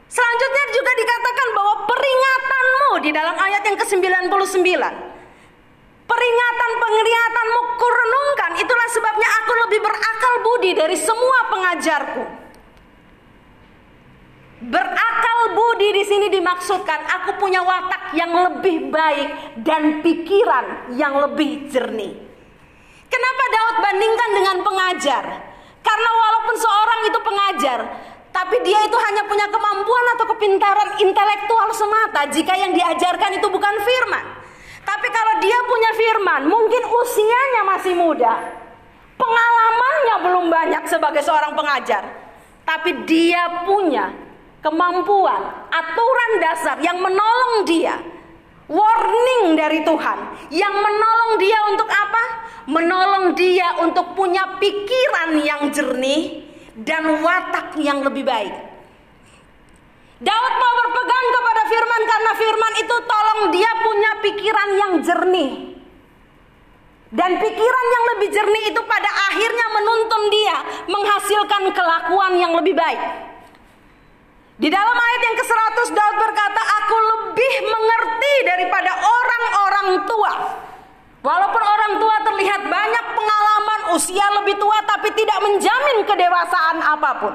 Selanjutnya 0.06 0.65
juga 0.70 0.92
dikatakan 0.94 1.48
bahwa 1.58 1.74
peringatanmu 1.89 2.92
di 3.01 3.10
dalam 3.10 3.34
ayat 3.42 3.65
yang 3.65 3.77
ke-99. 3.82 4.70
Peringatan 6.03 6.72
pengeriatanmu 6.77 7.60
kurenungkan 7.82 8.51
itulah 8.62 8.88
sebabnya 8.94 9.30
aku 9.42 9.53
lebih 9.65 9.80
berakal 9.82 10.34
budi 10.46 10.72
dari 10.77 10.94
semua 10.94 11.50
pengajarku. 11.50 12.43
Berakal 14.63 15.39
budi 15.51 15.91
di 15.91 16.03
sini 16.08 16.32
dimaksudkan 16.32 17.03
aku 17.20 17.36
punya 17.36 17.60
watak 17.60 18.15
yang 18.15 18.32
lebih 18.32 18.88
baik 18.88 19.60
dan 19.60 20.00
pikiran 20.00 20.96
yang 20.96 21.20
lebih 21.20 21.67
jernih. 21.67 22.15
Kenapa 23.12 23.43
Daud 23.51 23.77
bandingkan 23.84 24.29
dengan 24.32 24.58
pengajar? 24.63 25.24
Karena 25.84 26.10
walaupun 26.15 26.55
seorang 26.55 27.01
itu 27.12 27.20
pengajar, 27.20 27.79
tapi 28.32 28.55
dia 28.63 28.79
itu 28.88 28.96
hanya 28.96 29.27
punya 29.27 29.51
kemampuan 29.51 30.05
atau 30.15 30.25
kepintaran 30.32 30.89
intelektual 31.03 31.70
semata 31.75 32.24
jika 32.32 32.55
yang 32.55 32.72
diajarkan 32.72 33.36
itu 33.36 33.48
bukan 33.51 33.75
firman. 33.84 34.25
Tapi 34.88 35.08
kalau 35.12 35.43
dia 35.43 35.60
punya 35.67 35.91
firman, 35.91 36.41
mungkin 36.48 36.84
usianya 36.88 37.62
masih 37.67 37.93
muda. 38.00 38.34
Pengalamannya 39.20 40.15
belum 40.24 40.46
banyak 40.48 40.84
sebagai 40.88 41.20
seorang 41.20 41.51
pengajar. 41.51 42.03
Tapi 42.63 43.03
dia 43.03 43.67
punya 43.67 44.23
kemampuan, 44.63 45.67
aturan 45.70 46.32
dasar 46.39 46.79
yang 46.79 46.98
menolong 47.03 47.67
dia. 47.67 48.00
Warning 48.63 49.60
dari 49.60 49.84
Tuhan 49.84 50.17
yang 50.55 50.72
menolong 50.72 51.32
dia 51.36 51.60
untuk 51.67 51.89
apa? 51.91 52.24
Menolong 52.72 53.36
dia 53.36 53.75
untuk 53.84 54.15
punya 54.15 54.55
pikiran 54.55 55.36
yang 55.43 55.67
jernih 55.67 56.48
dan 56.79 57.20
watak 57.20 57.75
yang 57.84 58.00
lebih 58.08 58.24
baik. 58.24 58.55
Daud 60.24 60.53
mau 60.55 60.74
berpegang 60.79 61.27
kepada 61.27 61.63
firman 61.67 62.01
karena 62.08 62.32
firman 62.39 62.74
itu 62.79 62.96
tolong 63.03 63.41
dia 63.51 63.72
punya 63.84 64.12
pikiran 64.24 64.70
yang 64.79 64.93
jernih. 65.03 65.51
Dan 67.13 67.32
pikiran 67.38 67.88
yang 67.93 68.05
lebih 68.15 68.29
jernih 68.32 68.63
itu 68.74 68.82
pada 68.88 69.12
akhirnya 69.27 69.67
menuntun 69.75 70.24
dia 70.32 70.58
menghasilkan 70.88 71.63
kelakuan 71.75 72.34
yang 72.39 72.55
lebih 72.55 72.74
baik. 72.74 73.33
Di 74.54 74.70
dalam 74.70 74.94
ayat 74.94 75.22
yang 75.26 75.38
ke-100 75.42 75.88
Daud 75.98 76.16
berkata, 76.22 76.62
"Aku 76.62 76.98
lebih 76.98 77.54
mengerti 77.66 78.34
daripada 78.46 78.92
orang-orang 79.02 79.90
tua." 80.06 80.34
Walaupun 81.24 81.64
orang 81.64 81.94
tua 81.98 82.16
terlihat 82.22 82.62
banyak 82.68 83.06
pengalaman, 83.16 83.80
usia 83.98 84.28
lebih 84.38 84.60
tua 84.60 84.78
tapi 84.86 85.10
tidak 85.16 85.40
menjamin 85.42 85.98
kedewasaan 86.06 86.78
apa 86.84 87.12
pun. 87.18 87.34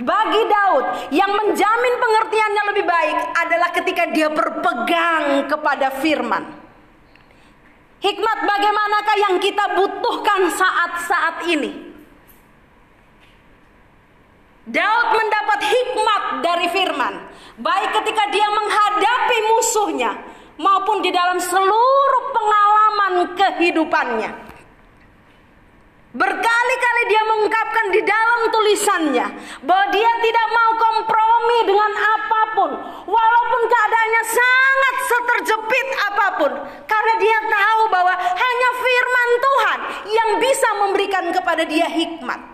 Bagi 0.00 0.42
Daud, 0.48 0.84
yang 1.12 1.30
menjamin 1.32 1.94
pengertiannya 2.00 2.62
lebih 2.74 2.84
baik 2.88 3.18
adalah 3.36 3.68
ketika 3.70 4.04
dia 4.10 4.28
berpegang 4.32 5.46
kepada 5.46 5.92
firman. 6.00 6.44
Hikmat 8.00 8.38
bagaimanakah 8.48 9.16
yang 9.28 9.36
kita 9.38 9.64
butuhkan 9.76 10.48
saat-saat 10.56 11.44
ini? 11.52 11.89
Daud 14.70 15.06
mendapat 15.18 15.60
hikmat 15.66 16.22
dari 16.46 16.66
firman, 16.70 17.14
baik 17.58 17.90
ketika 17.90 18.24
dia 18.30 18.46
menghadapi 18.54 19.38
musuhnya 19.50 20.10
maupun 20.62 21.02
di 21.02 21.10
dalam 21.10 21.42
seluruh 21.42 22.24
pengalaman 22.30 23.14
kehidupannya. 23.34 24.30
Berkali-kali 26.10 27.02
dia 27.06 27.22
mengungkapkan 27.22 27.86
di 27.94 28.02
dalam 28.02 28.40
tulisannya 28.50 29.26
bahwa 29.66 29.86
dia 29.90 30.12
tidak 30.22 30.46
mau 30.54 30.70
kompromi 30.78 31.58
dengan 31.66 31.92
apa 31.94 32.40
pun, 32.54 32.70
walaupun 33.10 33.62
keadaannya 33.66 34.22
sangat 34.26 34.94
seterjepit 35.06 35.88
apa 36.14 36.26
pun, 36.38 36.52
karena 36.86 37.14
dia 37.18 37.38
tahu 37.42 37.82
bahwa 37.90 38.14
hanya 38.14 38.70
firman 38.78 39.30
Tuhan 39.38 39.78
yang 40.14 40.30
bisa 40.38 40.68
memberikan 40.78 41.24
kepada 41.34 41.62
dia 41.66 41.90
hikmat. 41.90 42.49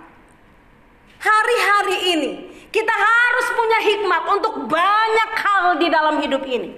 Hari-hari 1.26 1.98
ini 2.14 2.30
kita 2.70 2.94
harus 2.94 3.46
punya 3.58 3.78
hikmat 3.82 4.22
untuk 4.30 4.54
banyak 4.70 5.30
hal 5.42 5.64
di 5.82 5.88
dalam 5.90 6.22
hidup 6.22 6.46
ini. 6.46 6.70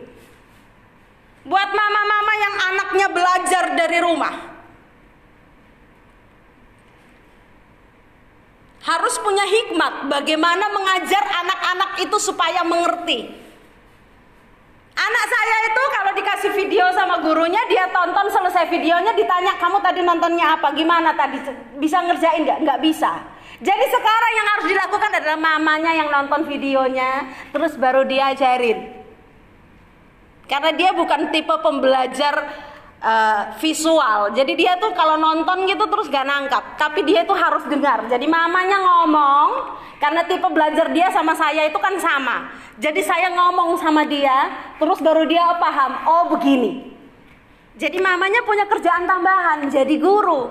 Buat 1.45 1.71
mama-mama 1.73 2.33
yang 2.37 2.55
anaknya 2.73 3.07
belajar 3.13 3.65
dari 3.77 3.99
rumah. 4.01 4.35
Harus 8.85 9.21
punya 9.21 9.45
hikmat 9.45 10.09
bagaimana 10.09 10.65
mengajar 10.73 11.25
anak-anak 11.45 11.91
itu 12.09 12.17
supaya 12.17 12.65
mengerti. 12.65 13.49
Anak 14.99 15.25
saya 15.31 15.57
itu 15.71 15.83
kalau 15.93 16.13
dikasih 16.17 16.53
video 16.57 16.89
sama 16.97 17.21
gurunya 17.21 17.61
dia 17.69 17.87
tonton 17.93 18.33
selesai 18.33 18.67
videonya 18.67 19.13
ditanya 19.15 19.55
kamu 19.61 19.79
tadi 19.79 20.01
nontonnya 20.03 20.59
apa 20.59 20.75
gimana 20.75 21.15
tadi 21.15 21.39
bisa 21.79 22.03
ngerjain 22.03 22.43
nggak 22.43 22.59
nggak 22.67 22.81
bisa 22.83 23.38
jadi 23.59 23.85
sekarang 23.91 24.33
yang 24.39 24.49
harus 24.55 24.67
dilakukan 24.71 25.11
adalah 25.19 25.39
mamanya 25.39 25.91
yang 25.91 26.09
nonton 26.15 26.47
videonya, 26.47 27.27
terus 27.51 27.75
baru 27.75 28.07
diajarin. 28.07 28.95
Karena 30.47 30.71
dia 30.79 30.95
bukan 30.95 31.35
tipe 31.35 31.51
pembelajar 31.59 32.35
uh, 33.03 33.43
visual. 33.59 34.31
Jadi 34.31 34.55
dia 34.55 34.79
tuh 34.79 34.95
kalau 34.95 35.19
nonton 35.19 35.67
gitu 35.67 35.91
terus 35.91 36.07
gak 36.07 36.23
nangkap, 36.23 36.79
tapi 36.79 37.03
dia 37.03 37.27
tuh 37.27 37.35
harus 37.35 37.67
dengar. 37.67 38.07
Jadi 38.07 38.31
mamanya 38.31 38.79
ngomong, 38.79 39.49
karena 39.99 40.23
tipe 40.23 40.47
belajar 40.47 40.95
dia 40.95 41.11
sama 41.11 41.35
saya 41.35 41.67
itu 41.67 41.79
kan 41.83 41.99
sama. 41.99 42.55
Jadi 42.79 43.03
saya 43.03 43.35
ngomong 43.35 43.75
sama 43.83 44.07
dia, 44.07 44.55
terus 44.79 45.03
baru 45.03 45.27
dia 45.27 45.59
paham. 45.59 45.93
Oh 46.07 46.25
begini. 46.31 46.95
Jadi 47.79 47.99
mamanya 47.99 48.43
punya 48.43 48.67
kerjaan 48.67 49.07
tambahan, 49.07 49.67
jadi 49.67 49.95
guru 49.99 50.51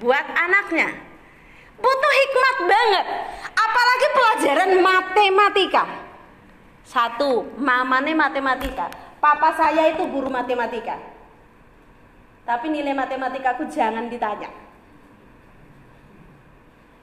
buat 0.00 0.24
anaknya. 0.32 1.03
Butuh 1.78 2.12
hikmat 2.20 2.56
banget. 2.68 3.04
Apalagi 3.54 4.06
pelajaran 4.14 4.70
matematika. 4.82 5.84
Satu, 6.84 7.48
mamane 7.58 8.12
matematika. 8.12 8.92
Papa 9.18 9.56
saya 9.56 9.88
itu 9.88 10.04
guru 10.12 10.28
matematika. 10.28 11.00
Tapi 12.44 12.68
nilai 12.68 12.92
matematikaku 12.92 13.72
jangan 13.72 14.12
ditanya. 14.12 14.52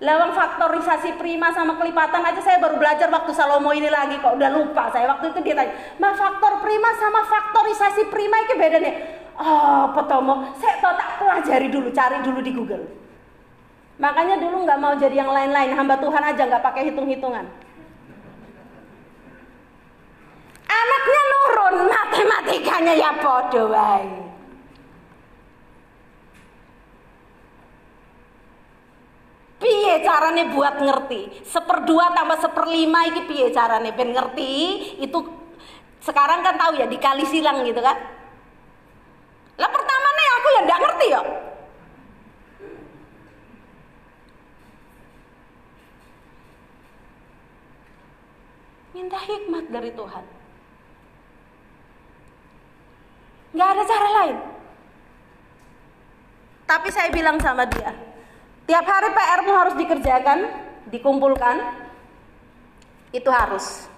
Lawang 0.02 0.34
faktorisasi 0.34 1.14
prima 1.22 1.54
sama 1.54 1.78
kelipatan 1.78 2.26
aja 2.26 2.42
saya 2.42 2.58
baru 2.58 2.82
belajar 2.82 3.06
waktu 3.14 3.38
Salomo 3.38 3.70
ini 3.70 3.86
lagi 3.86 4.18
kok 4.18 4.34
udah 4.34 4.50
lupa 4.50 4.90
saya 4.90 5.06
waktu 5.06 5.30
itu 5.30 5.46
dia 5.46 5.54
tanya, 5.54 5.78
"Ma 6.02 6.10
faktor 6.18 6.58
prima 6.58 6.90
sama 6.98 7.22
faktorisasi 7.22 8.10
prima 8.10 8.42
itu 8.42 8.58
beda 8.58 8.82
nih." 8.82 8.96
Oh, 9.38 9.94
petomo, 9.94 10.58
saya 10.58 10.82
tak 10.82 11.22
pelajari 11.22 11.70
dulu, 11.70 11.94
cari 11.94 12.18
dulu 12.26 12.42
di 12.42 12.50
Google. 12.54 13.01
Makanya 14.02 14.42
dulu 14.42 14.66
nggak 14.66 14.82
mau 14.82 14.98
jadi 14.98 15.22
yang 15.22 15.30
lain-lain, 15.30 15.78
hamba 15.78 15.94
Tuhan 16.02 16.24
aja 16.26 16.42
nggak 16.50 16.66
pakai 16.66 16.90
hitung-hitungan. 16.90 17.46
Anaknya 20.66 21.22
nurun, 21.30 21.76
matematikanya 21.86 22.94
ya 22.98 23.12
podo 23.22 23.70
wae. 23.70 24.10
Piye 29.62 30.02
carane 30.02 30.50
buat 30.50 30.82
ngerti? 30.82 31.46
Seperdua 31.46 32.10
tambah 32.18 32.42
seperlima 32.42 33.06
iki 33.14 33.30
piye 33.30 33.54
carane 33.54 33.94
ben 33.94 34.18
ngerti? 34.18 34.54
Itu 34.98 35.30
sekarang 36.02 36.42
kan 36.42 36.58
tahu 36.58 36.82
ya 36.82 36.90
dikali 36.90 37.30
silang 37.30 37.62
gitu 37.62 37.78
kan? 37.78 37.94
Lah 39.62 39.70
pertama 39.70 40.08
nih 40.18 40.28
aku 40.42 40.48
ya 40.50 40.62
nggak 40.66 40.82
ngerti 40.82 41.08
ya. 41.14 41.22
Minta 49.12 49.28
hikmat 49.28 49.66
dari 49.68 49.92
Tuhan. 49.92 50.24
Gak 53.52 53.70
ada 53.76 53.84
cara 53.84 54.08
lain. 54.24 54.38
Tapi 56.64 56.88
saya 56.96 57.12
bilang 57.12 57.36
sama 57.44 57.68
dia, 57.68 57.92
tiap 58.64 58.88
hari 58.88 59.12
PR-mu 59.12 59.52
harus 59.52 59.76
dikerjakan, 59.76 60.48
dikumpulkan, 60.96 61.60
itu 63.12 63.28
harus. 63.28 63.92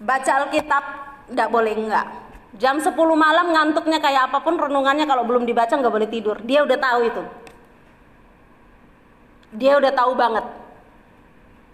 Baca 0.00 0.48
Alkitab, 0.48 0.84
tidak 1.28 1.48
boleh 1.52 1.76
enggak. 1.76 2.08
Jam 2.56 2.80
10 2.80 2.96
malam 3.12 3.52
ngantuknya 3.52 4.00
kayak 4.00 4.32
apa 4.32 4.40
pun 4.40 4.56
renungannya 4.56 5.04
kalau 5.04 5.28
belum 5.28 5.44
dibaca 5.44 5.76
nggak 5.76 5.92
boleh 5.92 6.08
tidur. 6.08 6.40
Dia 6.40 6.64
udah 6.64 6.80
tahu 6.80 7.00
itu. 7.04 7.22
Dia 9.60 9.76
udah 9.76 9.92
tahu 9.92 10.16
banget. 10.16 10.61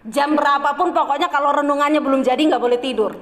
Jam 0.09 0.33
berapapun 0.33 0.97
pokoknya 0.97 1.29
kalau 1.29 1.53
renungannya 1.53 2.01
belum 2.01 2.25
jadi 2.25 2.40
nggak 2.40 2.64
boleh 2.64 2.81
tidur. 2.81 3.12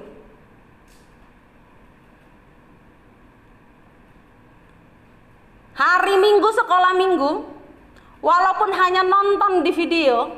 Hari 5.77 6.15
Minggu 6.17 6.49
sekolah 6.55 6.93
Minggu, 6.95 7.33
walaupun 8.23 8.71
hanya 8.71 9.03
nonton 9.03 9.67
di 9.67 9.75
video, 9.75 10.31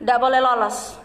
nggak 0.00 0.18
boleh 0.22 0.40
lolos. 0.40 0.96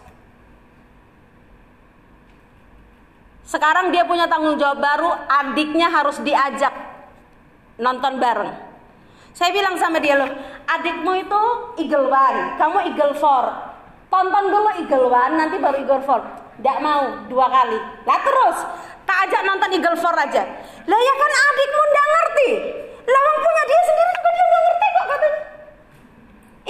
Sekarang 3.50 3.90
dia 3.90 4.06
punya 4.06 4.30
tanggung 4.30 4.54
jawab 4.62 4.78
baru, 4.78 5.10
adiknya 5.26 5.90
harus 5.90 6.22
diajak 6.22 6.70
nonton 7.82 8.22
bareng. 8.22 8.54
Saya 9.34 9.50
bilang 9.50 9.74
sama 9.74 9.98
dia 9.98 10.14
loh, 10.14 10.30
adikmu 10.70 11.12
itu 11.18 11.42
Eagle 11.82 12.06
One, 12.06 12.54
kamu 12.62 12.78
Eagle 12.94 13.18
Four. 13.18 13.69
Tonton 14.10 14.44
dulu 14.50 14.70
Eagle 14.74 15.06
One, 15.06 15.34
nanti 15.38 15.56
baru 15.62 15.76
Eagle 15.78 16.02
Four. 16.02 16.20
Tidak 16.58 16.78
mau 16.82 17.30
dua 17.30 17.46
kali. 17.46 17.78
Lah 18.04 18.18
terus, 18.20 18.58
tak 19.06 19.30
ajak 19.30 19.42
nonton 19.46 19.70
Eagle 19.70 19.96
Four 19.96 20.12
aja. 20.18 20.42
Lah 20.84 21.00
ya 21.00 21.14
kan 21.14 21.32
adikmu 21.32 21.82
ndak 21.88 22.06
ngerti. 22.10 22.48
Lawang 23.06 23.38
punya 23.38 23.62
dia 23.64 23.80
sendiri 23.86 24.10
juga 24.12 24.30
dia 24.34 24.44
nggak 24.44 24.62
ngerti 24.66 24.86
kok 24.90 25.06
katanya. 25.06 25.40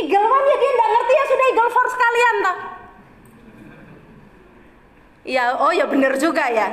Eagle 0.05 0.27
One 0.29 0.47
ya 0.47 0.57
dia 0.61 0.71
nggak 0.77 0.91
ngerti 0.93 1.13
ya 1.13 1.25
sudah 1.25 1.47
Eagle 1.49 1.71
Four 1.73 1.87
sekalian 1.89 2.37
toh. 2.45 2.59
Ya, 5.21 5.45
oh 5.57 5.73
ya 5.73 5.85
bener 5.89 6.13
juga 6.21 6.45
ya. 6.49 6.69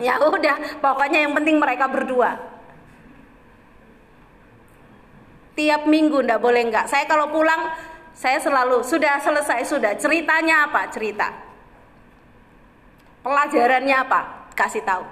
Ya 0.00 0.16
udah, 0.16 0.80
pokoknya 0.80 1.28
yang 1.28 1.36
penting 1.36 1.60
mereka 1.60 1.86
berdua. 1.86 2.40
Tiap 5.54 5.84
minggu 5.84 6.24
ndak 6.24 6.40
boleh 6.40 6.66
nggak. 6.72 6.88
Saya 6.88 7.04
kalau 7.04 7.28
pulang, 7.28 7.68
saya 8.14 8.38
selalu 8.42 8.82
sudah 8.84 9.20
selesai 9.22 9.66
sudah. 9.68 9.92
Ceritanya 9.96 10.68
apa? 10.68 10.90
Cerita. 10.92 11.30
Pelajarannya 13.20 13.96
apa? 13.96 14.20
Kasih 14.56 14.84
tahu. 14.84 15.04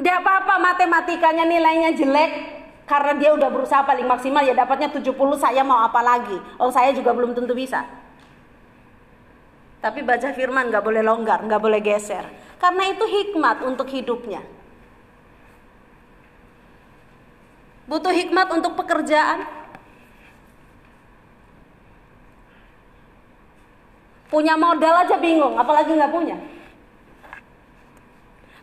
Tidak 0.00 0.16
apa-apa 0.24 0.56
matematikanya 0.56 1.44
nilainya 1.44 1.92
jelek 1.92 2.32
karena 2.88 3.12
dia 3.20 3.30
udah 3.36 3.52
berusaha 3.52 3.84
paling 3.84 4.08
maksimal 4.08 4.42
ya 4.42 4.56
dapatnya 4.56 4.90
70 4.90 5.12
saya 5.36 5.62
mau 5.62 5.84
apa 5.84 6.00
lagi. 6.00 6.40
Oh 6.56 6.72
saya 6.72 6.90
juga 6.96 7.12
belum 7.12 7.36
tentu 7.36 7.52
bisa. 7.52 7.84
Tapi 9.80 10.04
baca 10.04 10.32
firman 10.32 10.68
nggak 10.68 10.84
boleh 10.84 11.00
longgar, 11.04 11.40
nggak 11.44 11.60
boleh 11.60 11.80
geser. 11.80 12.24
Karena 12.60 12.92
itu 12.92 13.04
hikmat 13.04 13.64
untuk 13.64 13.88
hidupnya. 13.88 14.44
Butuh 17.88 18.12
hikmat 18.14 18.48
untuk 18.54 18.76
pekerjaan. 18.78 19.59
Punya 24.30 24.54
modal 24.54 24.94
aja 25.04 25.18
bingung, 25.18 25.58
apalagi 25.58 25.90
nggak 25.90 26.14
punya. 26.14 26.38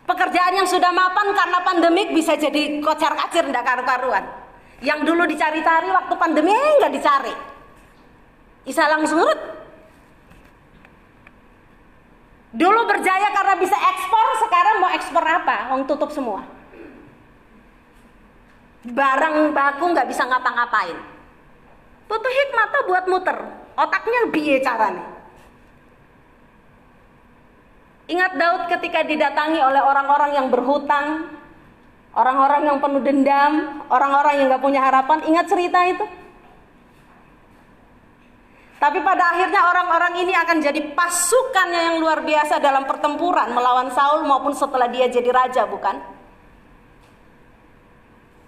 Pekerjaan 0.08 0.56
yang 0.56 0.64
sudah 0.64 0.88
mapan 0.88 1.36
karena 1.36 1.58
pandemik 1.60 2.08
bisa 2.16 2.32
jadi 2.32 2.80
kocar 2.80 3.12
kacir 3.12 3.44
ndak 3.44 3.60
karu-karuan. 3.60 4.24
Yang 4.80 5.04
dulu 5.04 5.28
dicari-cari 5.28 5.92
waktu 5.92 6.14
pandemi 6.16 6.56
eh, 6.56 6.72
nggak 6.80 6.92
dicari. 6.96 7.34
Bisa 8.64 8.88
langsung 8.88 9.28
Dulu 12.48 12.80
berjaya 12.88 13.28
karena 13.28 13.60
bisa 13.60 13.76
ekspor, 13.76 14.26
sekarang 14.40 14.80
mau 14.80 14.88
ekspor 14.96 15.20
apa? 15.20 15.68
Wong 15.68 15.84
tutup 15.84 16.08
semua. 16.08 16.48
Barang 18.88 19.52
baku 19.52 19.92
nggak 19.92 20.08
bisa 20.08 20.24
ngapa-ngapain. 20.24 20.96
Butuh 22.08 22.32
hikmat 22.32 22.68
tuh 22.72 22.82
buat 22.88 23.04
muter. 23.04 23.38
Otaknya 23.76 24.32
biye 24.32 24.64
caranya. 24.64 25.17
Ingat 28.08 28.40
Daud 28.40 28.62
ketika 28.72 29.04
didatangi 29.04 29.60
oleh 29.60 29.84
orang-orang 29.84 30.32
yang 30.32 30.48
berhutang, 30.48 31.28
orang-orang 32.16 32.64
yang 32.64 32.80
penuh 32.80 33.04
dendam, 33.04 33.84
orang-orang 33.92 34.40
yang 34.40 34.46
nggak 34.48 34.64
punya 34.64 34.80
harapan. 34.80 35.28
Ingat 35.28 35.46
cerita 35.52 35.84
itu? 35.84 36.04
Tapi 38.78 39.02
pada 39.04 39.34
akhirnya 39.34 39.60
orang-orang 39.60 40.22
ini 40.24 40.32
akan 40.32 40.56
jadi 40.62 40.80
pasukannya 40.96 41.80
yang 41.92 41.96
luar 42.00 42.24
biasa 42.24 42.62
dalam 42.62 42.88
pertempuran 42.88 43.52
melawan 43.52 43.90
Saul 43.92 44.24
maupun 44.24 44.56
setelah 44.56 44.88
dia 44.88 45.10
jadi 45.10 45.28
raja, 45.28 45.66
bukan? 45.68 45.98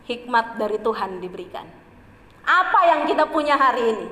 Hikmat 0.08 0.56
dari 0.56 0.78
Tuhan 0.80 1.20
diberikan. 1.20 1.66
Apa 2.46 2.80
yang 2.96 3.00
kita 3.10 3.28
punya 3.28 3.60
hari 3.60 3.92
ini? 3.92 4.06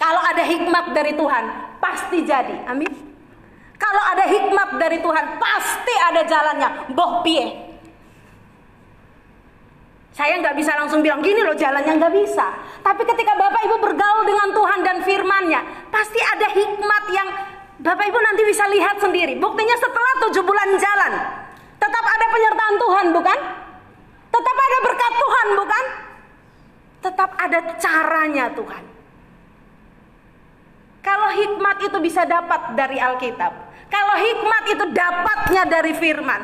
Kalau 0.00 0.18
ada 0.18 0.42
hikmat 0.42 0.96
dari 0.96 1.14
Tuhan, 1.14 1.44
pasti 1.78 2.26
jadi. 2.26 2.66
Amin. 2.66 3.13
Kalau 3.84 4.02
ada 4.16 4.24
hikmat 4.24 4.68
dari 4.80 4.98
Tuhan, 5.04 5.24
pasti 5.36 5.94
ada 6.08 6.24
jalannya. 6.24 6.68
Boh 6.96 7.20
pie. 7.20 7.52
Saya 10.14 10.38
nggak 10.40 10.56
bisa 10.56 10.78
langsung 10.78 11.02
bilang 11.02 11.20
gini 11.20 11.42
loh 11.42 11.58
jalannya 11.58 11.98
nggak 11.98 12.14
bisa. 12.14 12.46
Tapi 12.80 13.02
ketika 13.02 13.34
Bapak 13.34 13.66
Ibu 13.66 13.76
bergaul 13.82 14.24
dengan 14.24 14.48
Tuhan 14.54 14.80
dan 14.86 14.96
firmannya, 15.02 15.90
pasti 15.90 16.22
ada 16.22 16.48
hikmat 16.54 17.04
yang 17.10 17.28
Bapak 17.82 18.06
Ibu 18.08 18.18
nanti 18.22 18.42
bisa 18.46 18.64
lihat 18.70 19.02
sendiri. 19.02 19.34
Buktinya 19.36 19.74
setelah 19.74 20.12
tujuh 20.24 20.46
bulan 20.46 20.70
jalan, 20.78 21.12
tetap 21.82 22.04
ada 22.06 22.26
penyertaan 22.30 22.76
Tuhan 22.78 23.06
bukan? 23.10 23.38
Tetap 24.30 24.56
ada 24.56 24.78
berkat 24.86 25.12
Tuhan 25.18 25.46
bukan? 25.58 25.84
Tetap 27.04 27.30
ada 27.36 27.58
caranya 27.76 28.46
Tuhan. 28.54 28.84
Kalau 31.04 31.28
hikmat 31.36 31.76
itu 31.84 31.98
bisa 32.00 32.24
dapat 32.24 32.72
dari 32.78 32.96
Alkitab, 32.96 33.52
kalau 33.94 34.16
hikmat 34.18 34.64
itu 34.74 34.84
dapatnya 34.90 35.62
dari 35.70 35.92
firman, 35.94 36.42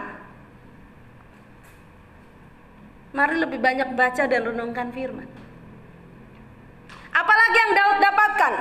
Mari 3.10 3.42
lebih 3.42 3.58
banyak 3.58 3.98
baca 3.98 4.22
dan 4.30 4.46
renungkan 4.46 4.94
firman. 4.94 5.26
Apalagi 7.10 7.56
yang 7.58 7.72
Daud 7.74 7.98
dapatkan? 7.98 8.52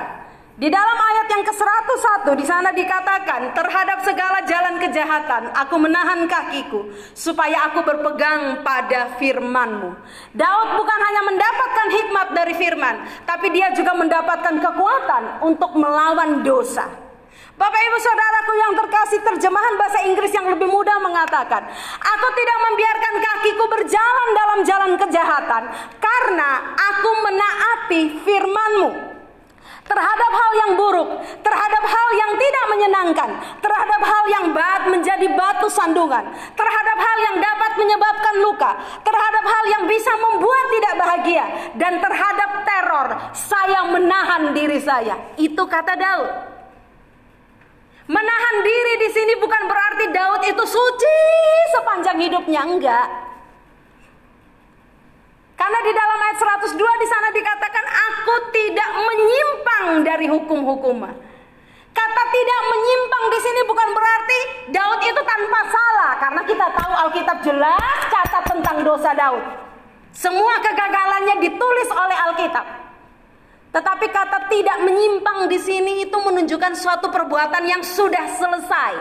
Di 0.60 0.68
dalam 0.68 0.98
ayat 0.98 1.26
yang 1.32 1.44
ke-101 1.46 2.26
di 2.36 2.44
sana 2.44 2.68
dikatakan 2.74 3.56
terhadap 3.56 4.04
segala 4.04 4.44
jalan 4.44 4.76
kejahatan 4.76 5.56
aku 5.56 5.80
menahan 5.80 6.28
kakiku 6.28 6.92
supaya 7.16 7.72
aku 7.72 7.80
berpegang 7.80 8.60
pada 8.60 9.16
firmanmu. 9.16 9.96
Daud 10.36 10.68
bukan 10.76 11.00
hanya 11.00 11.22
mendapatkan 11.32 11.88
hikmat 11.96 12.28
dari 12.36 12.54
firman, 12.58 12.96
tapi 13.24 13.54
dia 13.56 13.72
juga 13.72 13.96
mendapatkan 13.96 14.60
kekuatan 14.60 15.46
untuk 15.48 15.72
melawan 15.78 16.44
dosa. 16.44 17.09
Bapak 17.60 17.76
ibu 17.76 17.98
saudaraku 18.00 18.52
yang 18.56 18.72
terkasih 18.72 19.20
terjemahan 19.20 19.76
bahasa 19.76 20.00
Inggris 20.08 20.32
yang 20.32 20.48
lebih 20.48 20.64
mudah 20.64 20.96
mengatakan 20.96 21.60
Aku 22.00 22.28
tidak 22.32 22.58
membiarkan 22.64 23.14
kakiku 23.20 23.64
berjalan 23.68 24.28
dalam 24.32 24.58
jalan 24.64 24.92
kejahatan 24.96 25.62
Karena 26.00 26.72
aku 26.72 27.10
menaati 27.20 28.00
firmanmu 28.24 29.12
terhadap 29.90 30.30
hal 30.30 30.52
yang 30.54 30.72
buruk, 30.78 31.08
terhadap 31.42 31.82
hal 31.82 32.08
yang 32.14 32.32
tidak 32.38 32.64
menyenangkan, 32.70 33.30
terhadap 33.58 34.00
hal 34.06 34.24
yang 34.30 34.46
baik 34.54 34.86
menjadi 34.86 35.26
batu 35.34 35.66
sandungan, 35.66 36.30
terhadap 36.54 36.94
hal 36.94 37.18
yang 37.26 37.36
dapat 37.42 37.72
menyebabkan 37.74 38.34
luka, 38.38 38.70
terhadap 39.02 39.44
hal 39.50 39.64
yang 39.66 39.84
bisa 39.90 40.14
membuat 40.14 40.64
tidak 40.70 40.94
bahagia, 40.94 41.44
dan 41.74 41.98
terhadap 41.98 42.50
teror, 42.62 43.08
saya 43.34 43.90
menahan 43.90 44.54
diri 44.54 44.78
saya. 44.78 45.18
Itu 45.34 45.66
kata 45.66 45.98
Daud. 45.98 46.59
Menahan 48.10 48.56
diri 48.66 48.94
di 49.06 49.08
sini 49.14 49.38
bukan 49.38 49.70
berarti 49.70 50.10
Daud 50.10 50.42
itu 50.42 50.64
suci 50.66 51.22
sepanjang 51.70 52.18
hidupnya, 52.18 52.66
enggak. 52.66 53.06
Karena 55.54 55.78
di 55.86 55.92
dalam 55.94 56.18
ayat 56.18 56.38
102 56.74 56.74
di 56.74 57.06
sana 57.06 57.28
dikatakan 57.30 57.86
aku 57.86 58.34
tidak 58.50 58.90
menyimpang 58.98 59.86
dari 60.02 60.26
hukum-hukum. 60.26 61.06
Kata 61.90 62.22
tidak 62.34 62.60
menyimpang 62.66 63.24
di 63.30 63.38
sini 63.46 63.60
bukan 63.70 63.88
berarti 63.94 64.38
Daud 64.74 65.00
itu 65.06 65.22
tanpa 65.22 65.60
salah 65.70 66.12
karena 66.18 66.42
kita 66.50 66.66
tahu 66.66 66.92
Alkitab 67.06 67.38
jelas 67.46 67.98
catat 68.10 68.44
tentang 68.50 68.82
dosa 68.82 69.14
Daud. 69.14 69.44
Semua 70.10 70.58
kegagalannya 70.58 71.46
ditulis 71.46 71.88
oleh 71.94 72.18
Alkitab. 72.26 72.79
Tetapi 73.70 74.06
kata 74.10 74.50
tidak 74.50 74.78
menyimpang 74.82 75.46
di 75.46 75.58
sini 75.62 76.02
itu 76.02 76.18
menunjukkan 76.18 76.74
suatu 76.74 77.06
perbuatan 77.06 77.62
yang 77.62 77.82
sudah 77.86 78.26
selesai. 78.34 78.92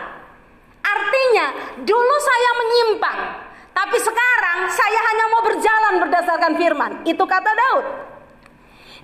Artinya, 0.79 1.47
dulu 1.81 2.15
saya 2.21 2.51
menyimpang, 2.55 3.19
tapi 3.73 3.97
sekarang 3.97 4.57
saya 4.69 4.99
hanya 5.09 5.25
mau 5.33 5.41
berjalan 5.43 5.93
berdasarkan 6.05 6.53
firman. 6.55 6.91
Itu 7.03 7.25
kata 7.25 7.51
Daud. 7.51 7.85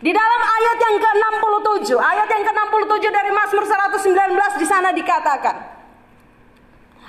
Di 0.05 0.11
dalam 0.13 0.41
ayat 0.43 0.77
yang 0.77 0.95
ke-67, 1.01 1.89
ayat 1.97 2.27
yang 2.29 2.43
ke-67 2.45 3.05
dari 3.09 3.31
Mazmur 3.33 3.65
119 3.65 4.61
di 4.61 4.65
sana 4.69 4.93
dikatakan. 4.93 5.74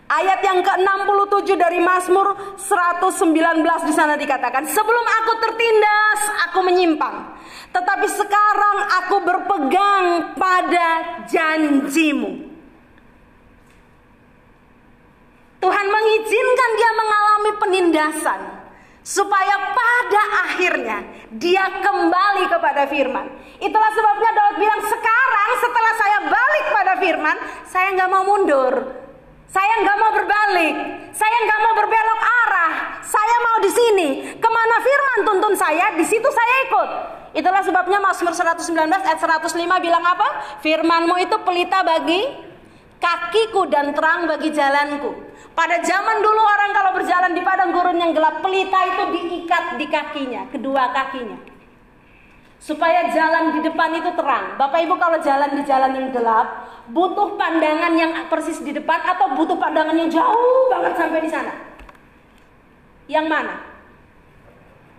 Ayat 0.07 0.39
yang 0.39 0.63
ke-67 0.63 1.59
dari 1.59 1.83
Mazmur 1.83 2.55
119 2.55 3.35
di 3.91 3.91
sana 3.91 4.15
dikatakan, 4.15 4.63
"Sebelum 4.71 5.03
aku 5.03 5.33
tertindas, 5.43 6.21
aku 6.47 6.63
menyimpang." 6.63 7.35
Tetapi 7.75 8.07
sekarang 8.07 8.77
aku 9.03 9.17
berpegang 9.27 10.07
pada 10.39 10.89
janjimu. 11.27 12.39
Tuhan 15.59 15.87
mengizinkan 15.91 16.71
dia 16.79 16.91
mengalami 16.95 17.51
penindasan 17.59 18.41
supaya 19.03 19.55
pada 19.75 20.23
akhirnya 20.47 20.99
dia 21.35 21.67
kembali 21.83 22.47
kepada 22.47 22.87
firman. 22.87 23.27
Itulah 23.59 23.91
sebabnya 23.91 24.31
Daud 24.39 24.57
bilang 24.63 24.83
sekarang 24.87 25.51
setelah 25.59 25.93
saya 25.99 26.19
balik 26.31 26.67
pada 26.71 26.93
firman, 27.03 27.37
saya 27.67 27.89
nggak 27.99 28.11
mau 28.15 28.23
mundur. 28.23 29.06
Saya 29.47 29.75
nggak 29.83 29.97
mau 29.99 30.13
berbalik. 30.15 30.75
Saya 31.15 31.37
nggak 31.47 31.61
mau 31.63 31.75
berbelok 31.79 32.21
arah. 32.47 32.73
Saya 33.03 33.37
mau 33.43 33.57
di 33.63 33.71
sini. 33.71 34.09
Ke 34.37 34.49
mana 34.51 34.77
firman 34.83 35.19
tuntun 35.23 35.55
saya, 35.55 35.95
di 35.95 36.05
situ 36.05 36.27
saya 36.27 36.55
ikut. 36.69 36.89
Itulah 37.37 37.63
sebabnya 37.63 38.01
Mazmur 38.01 38.33
119 38.33 38.65
ayat 38.89 39.21
105 39.21 39.55
bilang 39.61 40.05
apa? 40.05 40.61
Firmanmu 40.65 41.21
itu 41.21 41.37
pelita 41.45 41.85
bagi 41.85 42.25
kakiku 42.97 43.69
dan 43.69 43.93
terang 43.93 44.25
bagi 44.25 44.51
jalanku. 44.51 45.13
Pada 45.53 45.81
zaman 45.81 46.21
dulu 46.21 46.43
orang 46.43 46.71
kalau 46.77 46.91
berjalan 46.97 47.33
di 47.33 47.41
padang 47.41 47.73
gurun 47.73 47.97
yang 47.97 48.13
gelap, 48.13 48.45
pelita 48.45 48.81
itu 48.93 49.05
diikat 49.17 49.65
di 49.81 49.87
kakinya, 49.89 50.49
kedua 50.53 50.93
kakinya. 50.93 51.56
Supaya 52.67 53.07
jalan 53.15 53.55
di 53.55 53.61
depan 53.63 53.95
itu 53.95 54.11
terang. 54.19 54.59
Bapak 54.59 54.83
Ibu 54.83 54.99
kalau 54.99 55.23
jalan 55.23 55.55
di 55.55 55.63
jalan 55.63 55.95
yang 55.95 56.11
gelap, 56.11 56.67
butuh 56.91 57.39
pandangan 57.39 57.95
yang 57.95 58.11
persis 58.27 58.59
di 58.59 58.75
depan 58.75 59.07
atau 59.07 59.39
butuh 59.39 59.55
pandangan 59.55 59.95
yang 59.95 60.11
jauh 60.11 60.67
banget 60.67 60.99
sampai 60.99 61.23
di 61.23 61.31
sana? 61.31 61.55
Yang 63.07 63.27
mana? 63.31 63.55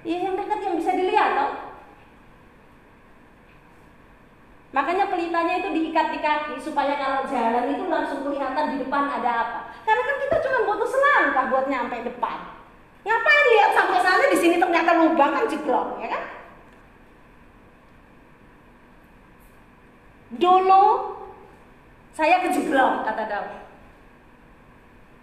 Ya 0.08 0.24
yang 0.24 0.40
dekat 0.40 0.64
yang 0.64 0.80
bisa 0.80 0.96
dilihat 0.96 1.36
toh. 1.36 1.52
Makanya 4.72 5.12
pelitanya 5.12 5.60
itu 5.60 5.68
diikat 5.76 6.08
di 6.16 6.20
kaki 6.24 6.56
supaya 6.64 6.96
kalau 6.96 7.28
jalan 7.28 7.68
itu 7.68 7.84
langsung 7.92 8.24
kelihatan 8.24 8.80
di 8.80 8.88
depan 8.88 9.12
ada 9.12 9.32
apa. 9.44 9.60
Karena 9.84 10.08
kan 10.08 10.16
kita 10.24 10.36
cuma 10.40 10.72
butuh 10.72 10.88
selangkah 10.88 11.52
buat 11.52 11.68
nyampe 11.68 12.00
depan. 12.00 12.48
Ngapain 13.04 13.46
lihat 13.52 13.72
sampai 13.76 14.00
sana 14.00 14.24
di 14.32 14.40
sini 14.40 14.56
ternyata 14.56 15.04
lubang 15.04 15.36
kan 15.36 15.52
jeglong, 15.52 16.00
ya 16.00 16.16
kan? 16.16 16.37
Dulu 20.36 21.16
saya 22.12 22.44
kejeglong 22.44 23.08
kata 23.08 23.24
Daud. 23.30 23.54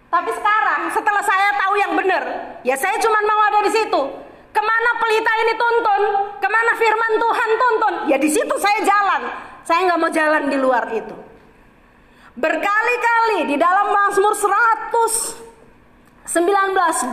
Tapi 0.09 0.31
sekarang 0.31 0.87
setelah 0.95 1.23
saya 1.27 1.51
tahu 1.59 1.75
yang 1.75 1.91
benar, 1.93 2.23
ya 2.63 2.79
saya 2.79 2.95
cuma 3.03 3.19
mau 3.21 3.41
ada 3.51 3.67
di 3.67 3.75
situ. 3.75 4.01
Ke 4.55 4.63
mana 4.63 4.95
pelita 5.03 5.31
ini 5.43 5.53
tuntun? 5.59 6.31
Ke 6.39 6.47
mana 6.47 6.71
firman 6.79 7.19
Tuhan 7.19 7.49
tuntun? 7.59 8.07
Ya 8.07 8.15
di 8.15 8.31
situ 8.31 8.55
saya 8.55 8.79
jalan. 8.81 9.27
Saya 9.67 9.91
nggak 9.91 9.99
mau 9.99 10.07
jalan 10.07 10.47
di 10.47 10.55
luar 10.55 10.87
itu. 10.95 11.11
Berkali-kali 12.39 13.51
di 13.51 13.59
dalam 13.59 13.91
Mazmur 13.91 14.31
119 14.35 16.31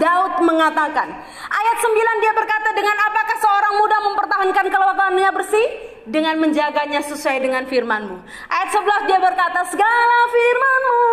Daud 0.02 0.42
mengatakan 0.42 1.14
Ayat 1.46 1.76
9 1.78 1.94
dia 2.22 2.35
berkata 2.35 2.74
dengan 2.74 2.98
apakah 3.07 3.38
seorang 3.38 3.74
muda 3.78 4.02
mempertahankan 4.02 4.66
kelakuannya 4.70 5.31
bersih? 5.35 5.91
Dengan 6.03 6.35
menjaganya 6.43 6.99
sesuai 7.07 7.38
dengan 7.38 7.62
firmanmu. 7.71 8.17
Ayat 8.51 8.69
11 8.75 9.07
dia 9.07 9.19
berkata 9.23 9.62
segala 9.71 10.19
firmanmu 10.35 11.07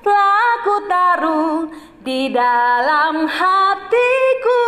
telah 0.00 0.52
ku 0.64 0.76
taruh 0.88 1.58
di 2.00 2.32
dalam 2.32 3.28
hatiku 3.28 4.64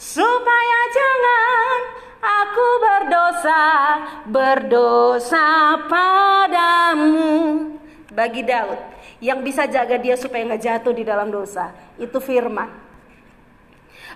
supaya 0.00 0.80
jangan 0.96 1.76
aku 2.24 2.68
berdosa 2.80 3.64
berdosa 4.32 5.48
padamu. 5.84 7.28
Bagi 8.16 8.42
Daud 8.48 8.80
yang 9.20 9.44
bisa 9.44 9.68
jaga 9.68 10.00
dia 10.00 10.16
supaya 10.16 10.44
nggak 10.44 10.62
jatuh 10.64 10.92
di 10.96 11.04
dalam 11.04 11.28
dosa 11.28 11.72
itu 12.00 12.16
firman 12.20 12.83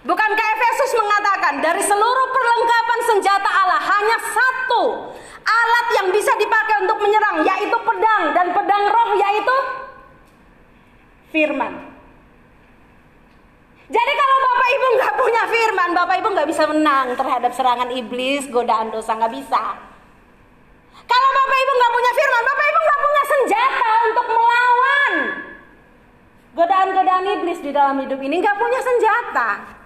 Bukankah 0.08 0.46
Efesus 0.56 0.96
mengatakan 0.96 1.60
dari 1.60 1.84
seluruh 1.84 2.26
perlengkapan 2.32 3.00
senjata 3.12 3.44
Allah 3.44 3.76
hanya 3.76 4.16
satu 4.24 5.12
alat 5.44 5.86
yang 6.00 6.08
bisa 6.08 6.32
dipakai 6.40 6.80
untuk 6.88 6.96
menyerang 7.04 7.44
yaitu 7.44 7.76
pedang 7.76 8.32
dan 8.32 8.46
pedang 8.56 8.88
roh 8.88 9.10
yaitu 9.20 9.56
firman. 11.28 11.92
Jadi 13.88 14.12
kalau 14.16 14.36
Bapak 14.48 14.68
Ibu 14.72 14.86
nggak 14.96 15.14
punya 15.20 15.42
firman, 15.48 15.88
Bapak 15.92 16.16
Ibu 16.24 16.28
nggak 16.32 16.48
bisa 16.48 16.64
menang 16.72 17.06
terhadap 17.12 17.52
serangan 17.52 17.92
iblis, 17.92 18.48
godaan 18.48 18.88
dosa 18.88 19.12
nggak 19.12 19.32
bisa. 19.36 19.62
Kalau 21.04 21.30
Bapak 21.36 21.58
Ibu 21.68 21.72
nggak 21.76 21.92
punya 21.92 22.12
firman, 22.16 22.42
Bapak 22.48 22.64
Ibu 22.64 22.80
nggak 22.80 23.00
punya 23.04 23.24
senjata 23.28 23.90
untuk 24.08 24.26
melawan 24.32 25.12
godaan-godaan 26.56 27.24
iblis 27.36 27.60
di 27.60 27.70
dalam 27.76 28.00
hidup 28.00 28.20
ini, 28.24 28.40
nggak 28.40 28.56
punya 28.56 28.80
senjata. 28.80 29.77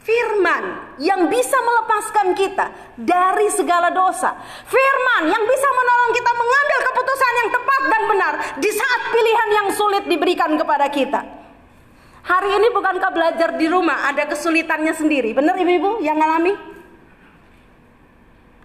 Firman 0.00 0.96
yang 0.96 1.28
bisa 1.28 1.60
melepaskan 1.60 2.32
kita 2.32 2.96
dari 2.96 3.52
segala 3.52 3.92
dosa. 3.92 4.32
Firman 4.64 5.28
yang 5.28 5.44
bisa 5.44 5.68
menolong 5.68 6.12
kita 6.16 6.32
mengambil 6.32 6.78
keputusan 6.88 7.32
yang 7.36 7.48
tepat 7.52 7.82
dan 7.84 8.02
benar 8.08 8.34
di 8.56 8.70
saat 8.72 9.00
pilihan 9.12 9.50
yang 9.60 9.68
sulit 9.76 10.04
diberikan 10.08 10.56
kepada 10.56 10.88
kita. 10.88 11.20
Hari 12.24 12.48
ini 12.48 12.68
bukankah 12.72 13.12
belajar 13.12 13.56
di 13.60 13.66
rumah 13.68 14.08
ada 14.08 14.24
kesulitannya 14.24 14.96
sendiri? 14.96 15.36
Benar 15.36 15.56
ibu-ibu 15.60 16.00
yang 16.00 16.16
ngalami? 16.16 16.56